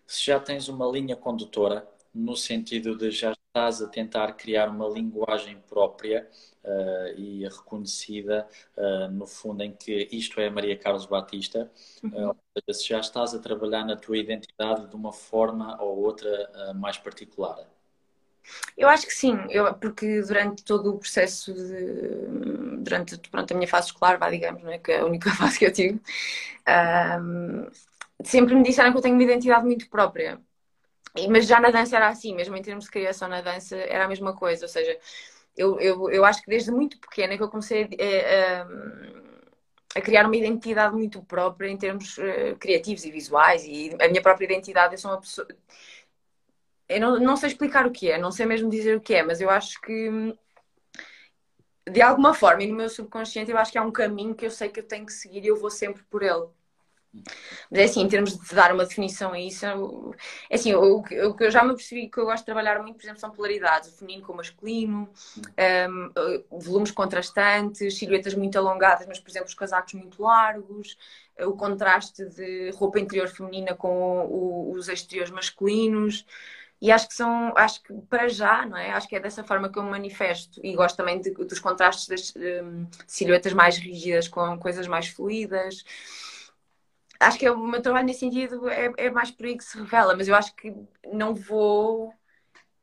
se 0.08 0.26
já 0.26 0.40
tens 0.40 0.68
uma 0.68 0.88
linha 0.88 1.16
condutora 1.16 1.88
no 2.14 2.36
sentido 2.36 2.98
de 2.98 3.12
já 3.12 3.36
estás 3.54 3.84
a 3.84 3.88
tentar 3.88 4.34
criar 4.34 4.68
uma 4.68 4.90
linguagem 4.90 5.62
própria 5.70 6.28
uh, 6.64 7.20
e 7.20 7.48
reconhecida, 7.48 8.48
uh, 8.76 9.12
no 9.12 9.28
fundo, 9.28 9.62
em 9.62 9.72
que 9.72 10.10
isto 10.12 10.42
é 10.42 10.50
Maria 10.50 10.76
Carlos 10.76 11.06
Batista, 11.06 11.72
uh, 12.04 12.30
ou 12.30 12.38
seja, 12.58 12.80
se 12.80 12.90
já 12.90 13.00
estás 13.00 13.36
a 13.36 13.40
trabalhar 13.40 13.86
na 13.86 13.96
tua 13.96 14.18
identidade 14.18 14.88
de 14.88 14.96
uma 14.96 15.14
forma 15.14 15.80
ou 15.80 16.00
outra 16.00 16.74
mais 16.74 16.98
particular. 16.98 17.60
Eu 18.76 18.90
acho 18.90 19.06
que 19.06 19.14
sim, 19.14 19.38
eu, 19.52 19.72
porque 19.76 20.22
durante 20.24 20.64
todo 20.64 20.90
o 20.90 20.98
processo 20.98 21.54
de, 21.54 22.80
durante 22.80 23.18
pronto, 23.30 23.54
a 23.54 23.56
minha 23.56 23.68
fase 23.68 23.88
escolar, 23.88 24.18
vá, 24.18 24.32
digamos, 24.32 24.64
não 24.64 24.72
é? 24.72 24.80
que 24.80 24.92
é 24.92 25.00
a 25.00 25.06
única 25.06 25.30
fase 25.38 25.60
que 25.60 25.66
eu 25.66 25.72
tive, 25.72 26.02
sempre 28.24 28.56
me 28.56 28.64
disseram 28.64 28.92
que 28.92 28.98
eu 28.98 29.02
tenho 29.02 29.14
uma 29.14 29.24
identidade 29.24 29.64
muito 29.64 29.88
própria. 29.90 30.42
Mas 31.30 31.48
já 31.48 31.60
na 31.60 31.70
dança 31.70 31.96
era 31.96 32.08
assim, 32.08 32.34
mesmo 32.36 32.56
em 32.56 32.62
termos 32.62 32.86
de 32.86 32.92
criação 32.92 33.28
na 33.28 33.42
dança 33.42 33.76
era 33.78 34.06
a 34.06 34.08
mesma 34.08 34.36
coisa, 34.36 34.66
ou 34.66 34.70
seja, 34.70 34.98
eu, 35.56 35.80
eu, 35.80 36.10
eu 36.10 36.26
acho 36.26 36.42
que 36.42 36.50
desde 36.50 36.72
muito 36.72 37.00
pequena 37.00 37.38
que 37.38 37.44
eu 37.44 37.50
comecei 37.50 37.84
a, 37.84 38.64
a, 38.64 40.00
a 40.00 40.02
criar 40.02 40.26
uma 40.26 40.36
identidade 40.36 40.96
muito 40.96 41.22
própria 41.24 41.70
em 41.70 41.78
termos 41.78 42.18
uh, 42.18 42.58
criativos 42.60 43.06
e 43.06 43.12
visuais 43.12 43.64
e 43.66 43.96
a 44.02 44.08
minha 44.08 44.22
própria 44.24 44.46
identidade, 44.46 44.96
eu 44.96 44.98
sou 44.98 45.12
uma 45.12 45.22
pessoa... 45.22 45.48
Eu 46.90 47.00
não, 47.00 47.20
não 47.20 47.38
sei 47.38 47.50
explicar 47.50 47.86
o 47.86 47.92
que 47.92 48.10
é, 48.12 48.18
não 48.18 48.32
sei 48.32 48.46
mesmo 48.46 48.70
dizer 48.70 48.98
o 48.98 49.02
que 49.02 49.14
é, 49.14 49.24
mas 49.24 49.40
eu 49.40 49.50
acho 49.50 49.80
que 49.82 50.36
de 51.90 52.02
alguma 52.02 52.34
forma 52.34 52.64
e 52.64 52.68
no 52.68 52.76
meu 52.76 52.90
subconsciente 52.90 53.52
eu 53.52 53.58
acho 53.58 53.72
que 53.72 53.78
há 53.78 53.84
um 53.84 53.92
caminho 53.92 54.36
que 54.36 54.46
eu 54.46 54.52
sei 54.52 54.70
que 54.70 54.80
eu 54.80 54.88
tenho 54.88 55.06
que 55.06 55.14
seguir 55.14 55.44
e 55.44 55.48
eu 55.48 55.56
vou 55.58 55.70
sempre 55.70 56.04
por 56.04 56.24
ele. 56.24 56.48
Mas 57.70 57.80
é 57.80 57.84
assim, 57.84 58.02
em 58.02 58.08
termos 58.08 58.38
de 58.38 58.56
dar 58.56 58.74
uma 58.74 58.86
definição 58.86 59.34
a 59.34 59.40
isso, 59.40 59.66
é 59.66 60.56
assim, 60.56 60.74
o, 60.74 61.04
que 61.04 61.14
eu 61.16 61.52
já 61.52 61.64
me 61.64 61.76
percebi 61.76 62.10
que 62.10 62.18
eu 62.18 62.26
gosto 62.26 62.40
de 62.40 62.46
trabalhar 62.46 62.82
muito, 62.82 62.96
por 62.96 63.04
exemplo, 63.04 63.20
são 63.20 63.30
polaridades, 63.30 63.90
o 63.90 63.98
feminino 63.98 64.26
com 64.26 64.34
o 64.34 64.38
masculino, 64.38 65.10
um, 66.52 66.60
volumes 66.60 66.92
contrastantes, 66.92 67.98
silhuetas 67.98 68.34
muito 68.34 68.58
alongadas, 68.58 69.06
mas, 69.08 69.20
por 69.20 69.30
exemplo, 69.30 69.48
os 69.48 69.54
casacos 69.54 69.94
muito 69.94 70.22
largos, 70.24 70.98
o 71.40 71.54
contraste 71.54 72.26
de 72.26 72.72
roupa 72.72 73.00
interior 73.00 73.28
feminina 73.28 73.76
com 73.76 74.26
o, 74.26 74.72
os 74.72 74.88
exteriores 74.88 75.32
masculinos. 75.32 76.26
E 76.82 76.92
acho 76.92 77.08
que 77.08 77.14
são, 77.14 77.54
acho 77.56 77.82
que 77.82 77.94
para 78.10 78.28
já, 78.28 78.66
não 78.66 78.76
é? 78.76 78.92
Acho 78.92 79.08
que 79.08 79.16
é 79.16 79.20
dessa 79.20 79.42
forma 79.42 79.72
que 79.72 79.80
eu 79.80 79.84
me 79.84 79.92
manifesto. 79.92 80.60
E 80.62 80.76
gosto 80.76 80.98
também 80.98 81.22
de, 81.22 81.32
dos 81.32 81.60
contrastes 81.60 82.08
das 82.10 82.34
um, 82.36 82.86
silhuetas 83.08 83.54
mais 83.54 83.78
rígidas 83.78 84.28
com 84.28 84.60
coisas 84.60 84.86
mais 84.86 85.08
fluídas 85.08 85.86
acho 87.20 87.40
que 87.40 87.46
é 87.46 87.52
o 87.52 87.58
meu 87.58 87.82
trabalho 87.82 88.06
nesse 88.06 88.20
sentido 88.20 88.70
é, 88.70 88.92
é 88.98 89.10
mais 89.10 89.32
por 89.32 89.46
aí 89.46 89.58
que 89.58 89.64
se 89.64 89.78
revela, 89.78 90.16
mas 90.16 90.28
eu 90.28 90.36
acho 90.36 90.56
que 90.56 90.74
não 91.12 91.34
vou. 91.34 92.14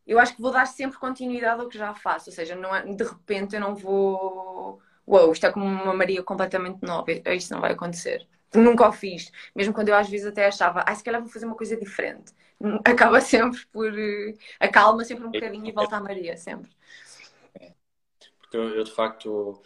Eu 0.07 0.19
acho 0.19 0.35
que 0.35 0.43
vou 0.43 0.51
dar 0.53 0.67
sempre 0.67 0.99
continuidade 0.99 1.61
ao 1.61 1.69
que 1.69 1.79
já 1.79 1.95
faço, 1.95 2.31
ou 2.31 2.35
seja, 2.35 2.57
não 2.57 2.75
é, 2.75 2.83
de 2.85 3.05
repente 3.05 3.55
eu 3.55 3.61
não 3.61 3.75
vou. 3.75 4.81
Uou, 5.07 5.33
isto 5.33 5.47
é 5.47 5.53
como 5.53 5.65
uma 5.67 5.95
Maria 5.95 6.23
completamente 6.23 6.83
nova, 6.83 7.11
isso 7.35 7.53
não 7.53 7.61
vai 7.61 7.73
acontecer. 7.73 8.27
Nunca 8.55 8.89
o 8.89 8.93
fiz, 8.93 9.31
mesmo 9.55 9.73
quando 9.73 9.89
eu 9.91 9.97
às 9.97 10.09
vezes 10.09 10.27
até 10.27 10.47
achava, 10.47 10.85
ah, 10.87 10.95
se 10.95 11.05
calhar 11.05 11.21
vou 11.21 11.31
fazer 11.31 11.47
uma 11.47 11.55
coisa 11.57 11.77
diferente. 11.77 12.33
Acaba 12.85 13.21
sempre 13.21 13.65
por. 13.73 13.93
acalma 14.59 15.05
sempre 15.05 15.25
um 15.27 15.31
bocadinho 15.31 15.67
e 15.67 15.73
volta 15.73 15.97
à 15.97 16.01
Maria, 16.01 16.37
sempre. 16.37 16.71
Porque 18.41 18.57
eu, 18.57 18.69
eu 18.71 18.85
de 18.85 18.93
facto 18.93 19.63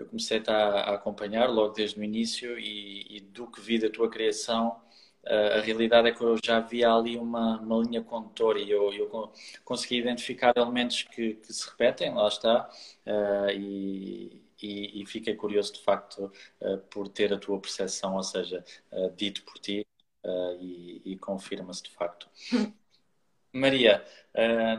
eu 0.00 0.06
comecei 0.06 0.42
a, 0.46 0.94
acompanhar 0.94 1.48
logo 1.48 1.74
desde 1.74 2.00
o 2.00 2.04
início 2.04 2.58
e, 2.58 3.16
e, 3.16 3.20
do 3.20 3.46
que 3.46 3.60
vi 3.60 3.78
da 3.78 3.90
tua 3.90 4.08
criação, 4.08 4.80
a 5.26 5.60
realidade 5.60 6.08
é 6.08 6.12
que 6.12 6.22
eu 6.22 6.36
já 6.42 6.60
via 6.60 6.92
ali 6.92 7.16
uma, 7.16 7.60
uma 7.60 7.82
linha 7.84 8.02
condutora 8.02 8.58
e 8.58 8.70
eu, 8.70 8.92
eu 8.92 9.32
consegui 9.64 9.98
identificar 9.98 10.52
elementos 10.56 11.02
que, 11.02 11.34
que 11.34 11.52
se 11.52 11.68
repetem, 11.68 12.14
lá 12.14 12.26
está, 12.28 12.70
uh, 13.06 13.50
e, 13.50 14.42
e, 14.62 15.02
e, 15.02 15.06
fiquei 15.06 15.34
curioso 15.34 15.74
de 15.74 15.80
facto 15.80 16.32
uh, 16.60 16.78
por 16.90 17.08
ter 17.08 17.32
a 17.34 17.38
tua 17.38 17.60
percepção, 17.60 18.16
ou 18.16 18.22
seja, 18.22 18.64
uh, 18.92 19.10
dito 19.14 19.42
por 19.44 19.58
ti 19.58 19.86
e, 20.60 21.02
e 21.04 21.16
confirma-se 21.16 21.82
de 21.82 21.90
facto. 21.90 22.28
Maria, 23.52 24.04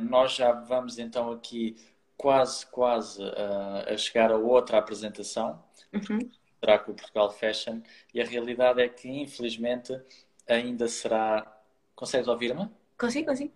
nós 0.01 0.36
já 0.36 0.51
vamos 0.51 0.97
então 0.97 1.31
aqui 1.31 1.75
quase, 2.21 2.67
quase 2.67 3.23
uh, 3.23 3.91
a 3.91 3.97
chegar 3.97 4.31
a 4.31 4.38
outra 4.38 4.77
apresentação, 4.77 5.60
uhum. 5.91 6.29
será 6.60 6.77
com 6.77 6.91
o 6.91 6.95
Portugal 6.95 7.31
Fashion, 7.31 7.81
e 8.13 8.21
a 8.21 8.25
realidade 8.25 8.79
é 8.79 8.88
que, 8.88 9.10
infelizmente, 9.10 9.99
ainda 10.47 10.88
será. 10.88 11.51
Consegues 11.95 12.27
ouvir-me? 12.27 12.69
Consigo, 12.95 13.27
consigo. 13.27 13.51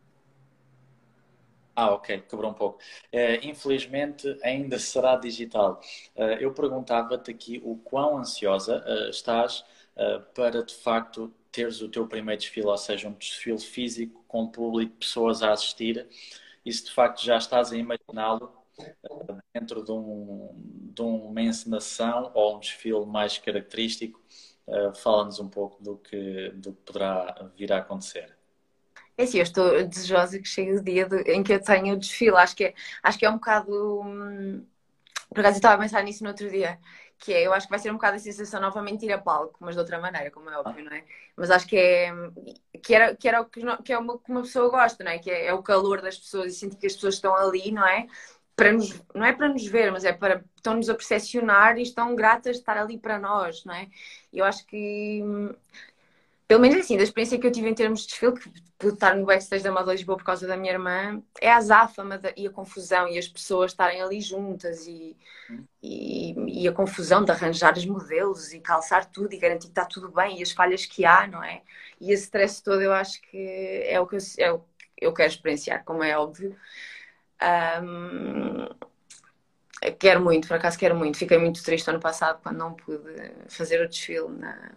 Ah, 1.76 1.94
ok, 1.94 2.22
quebrou 2.22 2.50
um 2.50 2.54
pouco. 2.56 2.80
Uh, 3.14 3.46
infelizmente, 3.46 4.36
ainda 4.42 4.80
será 4.80 5.16
digital. 5.16 5.80
Uh, 6.16 6.40
eu 6.40 6.52
perguntava-te 6.52 7.30
aqui 7.30 7.62
o 7.64 7.76
quão 7.78 8.18
ansiosa 8.18 8.84
uh, 8.84 9.10
estás 9.10 9.64
para, 10.34 10.62
de 10.62 10.76
facto, 10.76 11.34
teres 11.54 11.82
o 11.82 11.88
teu 11.88 12.06
primeiro 12.06 12.42
desfile, 12.42 12.68
ou 12.68 12.78
seja, 12.78 13.08
um 13.08 13.14
desfile 13.14 13.60
físico 13.60 14.26
com 14.28 14.46
público, 14.46 14.98
pessoas 14.98 15.42
a 15.42 15.54
assistir 15.54 16.06
e 16.66 16.74
se 16.74 16.86
de 16.86 16.92
facto 16.92 17.24
já 17.24 17.38
estás 17.38 17.72
a 17.72 17.78
imaginá-lo 17.78 18.52
eh, 18.80 19.36
dentro 19.54 19.84
de, 19.84 19.92
um, 19.92 20.50
de 20.94 21.02
uma 21.02 21.42
encenação 21.42 22.32
ou 22.34 22.58
um 22.58 22.60
desfile 22.60 23.06
mais 23.06 23.38
característico, 23.38 24.20
uh, 24.68 24.94
fala-nos 24.96 25.40
um 25.40 25.50
pouco 25.50 25.82
do 25.84 25.98
que, 25.98 26.50
do 26.56 26.74
que 26.74 26.82
poderá 26.82 27.50
vir 27.56 27.72
a 27.72 27.78
acontecer. 27.78 28.36
É 29.18 29.24
assim, 29.24 29.38
eu 29.38 29.44
estou 29.44 29.88
desejosa 29.88 30.40
que 30.40 30.48
chegue 30.48 30.74
o 30.74 30.84
dia 30.84 31.08
do, 31.08 31.18
em 31.20 31.42
que 31.42 31.54
eu 31.54 31.62
tenho 31.62 31.94
o 31.96 31.98
desfile. 32.00 32.36
Acho 32.36 32.56
que 32.56 32.66
é, 32.66 32.74
acho 33.02 33.18
que 33.18 33.26
é 33.26 33.30
um 33.30 33.36
bocado. 33.36 34.02
Hum, 34.02 34.66
por 35.30 35.40
acaso 35.40 35.56
eu 35.56 35.60
estava 35.60 35.76
a 35.76 35.78
pensar 35.80 36.04
nisso 36.04 36.24
no 36.24 36.30
outro 36.30 36.50
dia, 36.50 36.80
que 37.18 37.34
é, 37.34 37.46
eu 37.46 37.54
acho 37.54 37.68
que 37.68 37.72
vai 37.72 37.80
ser 37.80 37.92
um 37.92 37.96
bocado 37.96 38.18
a 38.18 38.20
sensação 38.20 38.62
novamente 38.62 39.06
ir 39.06 39.12
a 39.14 39.18
palco, 39.18 39.58
mas 39.62 39.76
de 39.76 39.80
outra 39.80 40.00
maneira, 40.00 40.32
como 40.32 40.50
é 40.50 40.58
óbvio, 40.58 40.84
não 40.86 40.92
é? 40.94 41.04
Mas 41.36 41.50
acho 41.50 41.68
que 41.68 41.78
é 41.78 42.12
que 42.86 42.94
era, 42.94 43.16
que 43.16 43.28
era 43.28 43.42
o 43.42 43.46
que, 43.46 43.62
que 43.84 43.92
é 43.92 43.98
uma, 43.98 44.20
que 44.20 44.32
uma 44.32 44.44
pessoa 44.44 44.70
gosta, 44.70 45.04
não 45.04 45.12
é? 45.12 45.18
Que 45.18 45.32
é, 45.32 45.48
é, 45.48 45.54
o 45.54 45.64
calor 45.64 46.02
das 46.04 46.20
pessoas 46.20 46.54
e 46.54 46.56
sentir 46.56 46.78
que 46.78 46.86
as 46.86 46.94
pessoas 46.94 47.16
estão 47.16 47.36
ali, 47.36 47.72
não 47.72 47.86
é? 47.86 48.06
Para 48.56 48.72
nos, 48.72 49.02
não 49.14 49.26
é 49.26 49.34
para 49.34 49.50
nos 49.50 49.66
ver, 49.66 49.92
mas 49.92 50.06
é 50.06 50.14
para 50.14 50.46
estão-nos 50.56 50.88
a 50.88 50.94
percepcionar 50.94 51.80
e 51.80 51.82
estão 51.82 52.16
gratas 52.16 52.54
de 52.58 52.60
estar 52.62 52.78
ali 52.78 53.00
para 53.00 53.18
nós, 53.18 53.66
não 53.66 53.74
é? 53.74 53.88
Eu 54.32 54.46
acho 54.46 54.66
que 54.68 55.24
pelo 56.48 56.62
menos 56.62 56.78
assim, 56.78 56.98
da 56.98 57.04
experiência 57.04 57.40
que 57.40 57.48
eu 57.48 57.52
tive 57.52 57.70
em 57.70 57.74
termos 57.74 58.02
de 58.02 58.08
desfile, 58.08 58.34
que 58.34 58.50
de 58.50 58.88
estar 58.94 59.16
no 59.16 59.26
backstage 59.26 59.64
da 59.64 59.72
Moda 59.72 59.92
Lisboa 59.92 60.18
por 60.18 60.24
causa 60.24 60.46
da 60.48 60.56
minha 60.56 60.74
irmã, 60.74 61.22
é 61.42 61.52
a 61.52 61.58
azáfama 61.58 62.20
e 62.36 62.46
a 62.46 62.52
confusão 62.52 63.08
e 63.08 63.18
as 63.18 63.28
pessoas 63.28 63.72
estarem 63.72 64.02
ali 64.02 64.22
juntas 64.22 64.86
e, 64.86 65.16
e, 65.82 66.64
e, 66.64 66.68
a 66.68 66.72
confusão 66.72 67.24
de 67.24 67.32
arranjar 67.32 67.76
os 67.78 67.86
modelos 67.86 68.54
e 68.54 68.60
calçar 68.60 69.06
tudo 69.06 69.34
e 69.34 69.38
garantir 69.40 69.68
que 69.68 69.72
está 69.72 69.86
tudo 69.86 70.10
bem 70.10 70.40
e 70.40 70.44
as 70.44 70.52
falhas 70.52 70.86
que 70.86 71.06
há, 71.06 71.26
não 71.26 71.44
é? 71.44 71.62
E 72.00 72.12
esse 72.12 72.26
stress 72.26 72.62
todo 72.62 72.82
eu 72.82 72.94
acho 72.94 73.22
que 73.22 73.84
é 73.86 74.00
o 74.00 74.06
que 74.06 74.16
eu, 74.16 74.20
é 74.40 74.52
o 74.52 74.62
eu 74.98 75.14
quero 75.14 75.30
experienciar, 75.30 75.84
como 75.84 76.04
é 76.04 76.18
óbvio. 76.18 76.56
Um, 77.84 78.68
quero 80.00 80.22
muito, 80.24 80.48
por 80.48 80.56
acaso 80.56 80.78
quero 80.78 80.96
muito. 80.96 81.18
Fiquei 81.18 81.38
muito 81.38 81.64
triste 81.64 81.90
ano 81.90 82.00
passado 82.00 82.40
quando 82.42 82.58
não 82.58 82.74
pude 82.74 83.14
fazer 83.50 83.82
o 83.82 83.90
desfile 83.90 84.30
na, 84.30 84.72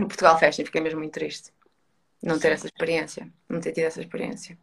no 0.00 0.08
Portugal 0.08 0.38
Fashion, 0.38 0.64
fiquei 0.64 0.80
mesmo 0.80 0.98
muito 0.98 1.12
triste 1.12 1.52
não 2.22 2.38
ter 2.38 2.52
essa 2.52 2.66
experiência, 2.66 3.32
não 3.48 3.60
ter 3.60 3.72
tido 3.72 3.84
essa 3.84 4.00
experiência. 4.00 4.58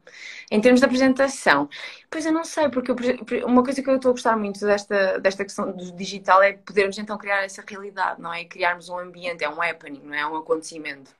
Em 0.52 0.62
termos 0.62 0.80
de 0.80 0.86
apresentação, 0.86 1.67
pois 2.10 2.26
eu 2.26 2.32
não 2.32 2.43
sei, 2.43 2.69
porque 2.69 2.91
eu, 2.91 3.47
uma 3.47 3.63
coisa 3.63 3.82
que 3.82 3.89
eu 3.89 3.95
estou 3.95 4.10
a 4.10 4.13
gostar 4.13 4.38
muito 4.38 4.60
desta, 4.60 5.19
desta 5.19 5.43
questão 5.43 5.71
do 5.71 5.91
digital 5.93 6.41
é 6.43 6.54
podermos 6.54 6.97
então 6.97 7.17
criar 7.17 7.43
essa 7.43 7.63
realidade, 7.67 8.21
não 8.21 8.32
é? 8.32 8.45
Criarmos 8.45 8.89
um 8.89 9.00
ambiente, 9.00 9.43
é 9.43 9.50
um 9.50 9.62
happening, 9.62 10.04
não 10.04 10.13
é? 10.13 10.19
É 10.19 10.28
um 10.28 10.36
acontecimento. 10.36 11.15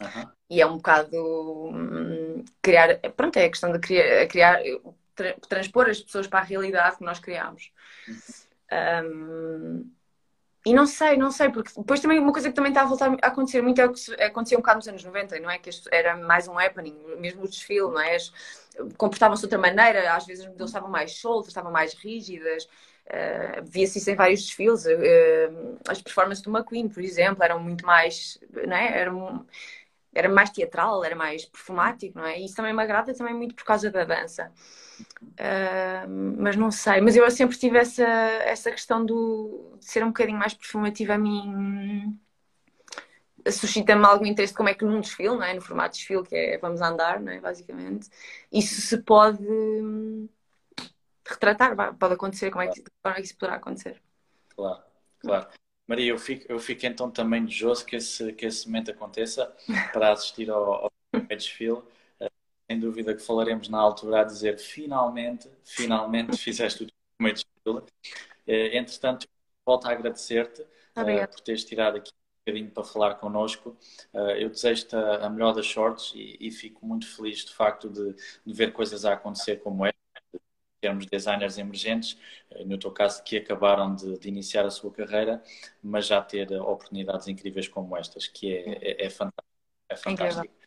Uhum. 0.00 0.28
E 0.50 0.60
é 0.60 0.66
um 0.66 0.76
bocado 0.76 1.16
hum, 1.16 2.44
criar, 2.60 2.98
pronto, 3.16 3.36
é 3.38 3.46
a 3.46 3.50
questão 3.50 3.72
de 3.72 3.78
criar, 3.78 4.26
criar 4.26 4.60
tra, 5.14 5.34
transpor 5.48 5.88
as 5.88 6.00
pessoas 6.00 6.26
para 6.26 6.40
a 6.40 6.44
realidade 6.44 6.98
que 6.98 7.04
nós 7.04 7.18
criamos. 7.18 7.72
Uhum. 8.08 8.16
Um, 8.72 9.92
e 10.64 10.72
não 10.72 10.86
sei, 10.86 11.16
não 11.16 11.30
sei, 11.32 11.50
porque 11.50 11.72
depois 11.76 11.98
também 12.00 12.20
uma 12.20 12.32
coisa 12.32 12.48
que 12.48 12.54
também 12.54 12.70
está 12.70 12.82
a 12.82 12.84
voltar 12.84 13.10
a 13.20 13.26
acontecer 13.26 13.60
muito 13.60 13.80
é 13.80 13.86
o 13.86 13.92
que 13.92 14.22
acontecia 14.22 14.56
um 14.56 14.60
bocado 14.60 14.78
nos 14.78 14.88
anos 14.88 15.02
90, 15.02 15.40
não 15.40 15.50
é? 15.50 15.58
Que 15.58 15.70
era 15.90 16.16
mais 16.16 16.46
um 16.46 16.56
happening, 16.56 16.96
mesmo 17.18 17.42
o 17.42 17.48
desfile, 17.48 17.90
não 17.90 18.00
é? 18.00 18.16
Comportavam-se 18.96 19.40
de 19.40 19.46
outra 19.46 19.58
maneira, 19.58 20.14
às 20.14 20.24
vezes 20.24 20.46
as 20.46 20.60
estavam 20.68 20.88
mais 20.88 21.18
soltas, 21.18 21.48
estavam 21.48 21.72
mais 21.72 21.94
rígidas, 21.94 22.64
uh, 23.08 23.64
via-se 23.64 23.98
isso 23.98 24.10
em 24.10 24.14
vários 24.14 24.42
desfiles. 24.42 24.84
Uh, 24.86 25.78
as 25.88 26.00
performances 26.00 26.42
do 26.42 26.50
McQueen, 26.56 26.88
por 26.88 27.02
exemplo, 27.02 27.42
eram 27.42 27.58
muito 27.60 27.84
mais, 27.84 28.38
não 28.66 28.76
é? 28.76 29.00
Eram, 29.00 29.44
era 30.14 30.28
mais 30.28 30.50
teatral, 30.50 31.04
era 31.04 31.16
mais 31.16 31.44
perfumático, 31.44 32.18
não 32.18 32.26
é? 32.26 32.38
E 32.38 32.44
isso 32.44 32.54
também 32.54 32.72
me 32.72 32.82
agrada 32.82 33.12
também 33.14 33.34
muito 33.34 33.54
por 33.56 33.64
causa 33.64 33.90
da 33.90 34.04
dança. 34.04 34.52
Uh, 35.22 36.36
mas 36.38 36.56
não 36.56 36.70
sei, 36.70 37.00
mas 37.00 37.16
eu 37.16 37.30
sempre 37.30 37.56
tive 37.56 37.78
essa, 37.78 38.04
essa 38.04 38.70
questão 38.70 39.04
do, 39.04 39.76
de 39.78 39.84
ser 39.84 40.04
um 40.04 40.08
bocadinho 40.08 40.38
mais 40.38 40.54
performativa 40.54 41.14
a 41.14 41.18
mim 41.18 42.18
suscita-me 43.50 44.04
algum 44.04 44.26
interesse 44.26 44.54
como 44.54 44.68
é 44.68 44.74
que 44.74 44.84
num 44.84 45.00
desfile, 45.00 45.30
não 45.30 45.42
é? 45.42 45.54
no 45.54 45.60
formato 45.60 45.94
de 45.94 45.98
desfile 45.98 46.22
que 46.22 46.36
é 46.36 46.58
vamos 46.58 46.80
andar, 46.80 47.20
não 47.20 47.32
é? 47.32 47.40
basicamente, 47.40 48.08
isso 48.52 48.80
se 48.80 48.98
pode 48.98 49.44
retratar, 51.26 51.96
pode 51.96 52.14
acontecer, 52.14 52.50
como 52.50 52.62
é 52.62 52.68
que, 52.68 52.82
como 53.02 53.14
é 53.14 53.20
que 53.20 53.26
isso 53.26 53.36
poderá 53.36 53.56
acontecer? 53.56 54.00
Claro, 54.54 54.82
claro. 55.20 55.48
Maria, 55.88 56.10
eu 56.10 56.18
fico, 56.18 56.44
eu 56.48 56.58
fico 56.58 56.86
então 56.86 57.10
também 57.10 57.44
desejoso 57.44 57.84
que 57.84 57.96
esse, 57.96 58.32
que 58.34 58.46
esse 58.46 58.66
momento 58.66 58.90
aconteça 58.90 59.52
para 59.92 60.12
assistir 60.12 60.50
ao, 60.50 60.84
ao 60.84 60.92
desfile 61.28 61.82
sem 62.70 62.80
dúvida 62.80 63.14
que 63.14 63.22
falaremos 63.22 63.68
na 63.68 63.78
altura 63.78 64.20
a 64.20 64.24
dizer 64.24 64.58
finalmente, 64.58 65.48
finalmente 65.64 66.36
fizeste 66.36 66.84
o 66.84 67.22
meio 67.22 67.34
de 67.34 67.40
escola. 67.40 67.84
Entretanto, 68.46 69.26
volto 69.64 69.86
a 69.86 69.92
agradecer-te 69.92 70.62
uh, 70.62 71.28
por 71.30 71.40
teres 71.40 71.64
tirado 71.64 71.96
aqui 71.96 72.10
um 72.10 72.44
bocadinho 72.44 72.70
para 72.70 72.84
falar 72.84 73.14
connosco. 73.16 73.76
Uh, 74.12 74.30
eu 74.32 74.50
desejo-te 74.50 74.94
a, 74.96 75.28
melhor 75.30 75.54
das 75.54 75.66
sortes 75.66 76.12
e, 76.14 76.36
e, 76.40 76.50
fico 76.50 76.84
muito 76.84 77.06
feliz 77.06 77.44
de 77.44 77.54
facto 77.54 77.88
de, 77.88 78.14
de, 78.44 78.52
ver 78.52 78.72
coisas 78.72 79.04
a 79.04 79.14
acontecer 79.14 79.56
como 79.56 79.86
esta. 79.86 79.98
Termos 80.80 81.06
designers 81.06 81.58
emergentes, 81.58 82.18
uh, 82.50 82.66
no 82.66 82.76
teu 82.76 82.90
caso, 82.90 83.22
que 83.22 83.36
acabaram 83.36 83.94
de, 83.94 84.18
de, 84.18 84.28
iniciar 84.28 84.66
a 84.66 84.70
sua 84.70 84.92
carreira, 84.92 85.42
mas 85.80 86.06
já 86.06 86.20
ter 86.20 86.50
oportunidades 86.60 87.28
incríveis 87.28 87.68
como 87.68 87.96
estas, 87.96 88.26
que 88.26 88.52
é, 88.52 89.04
é, 89.04 89.06
é 89.06 89.10
fantástico. 89.10 89.46
É 89.88 89.96
fantástico. 89.96 90.61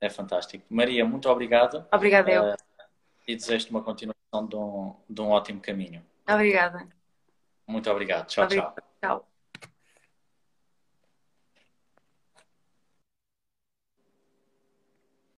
É 0.00 0.10
fantástico. 0.10 0.64
Maria, 0.68 1.04
muito 1.04 1.28
obrigado. 1.28 1.86
Obrigada 1.92 2.30
eu. 2.30 2.44
Uh, 2.44 2.56
e 3.26 3.34
desejo-te 3.34 3.70
uma 3.70 3.82
continuação 3.82 4.46
de 4.46 4.56
um, 4.56 4.94
de 5.08 5.20
um 5.20 5.30
ótimo 5.30 5.60
caminho. 5.60 6.04
Obrigada. 6.28 6.88
Muito 7.66 7.90
obrigado. 7.90 8.26
Tchau, 8.26 8.44
obrigado. 8.44 8.74
tchau. 8.74 8.84
Tchau. 9.00 9.33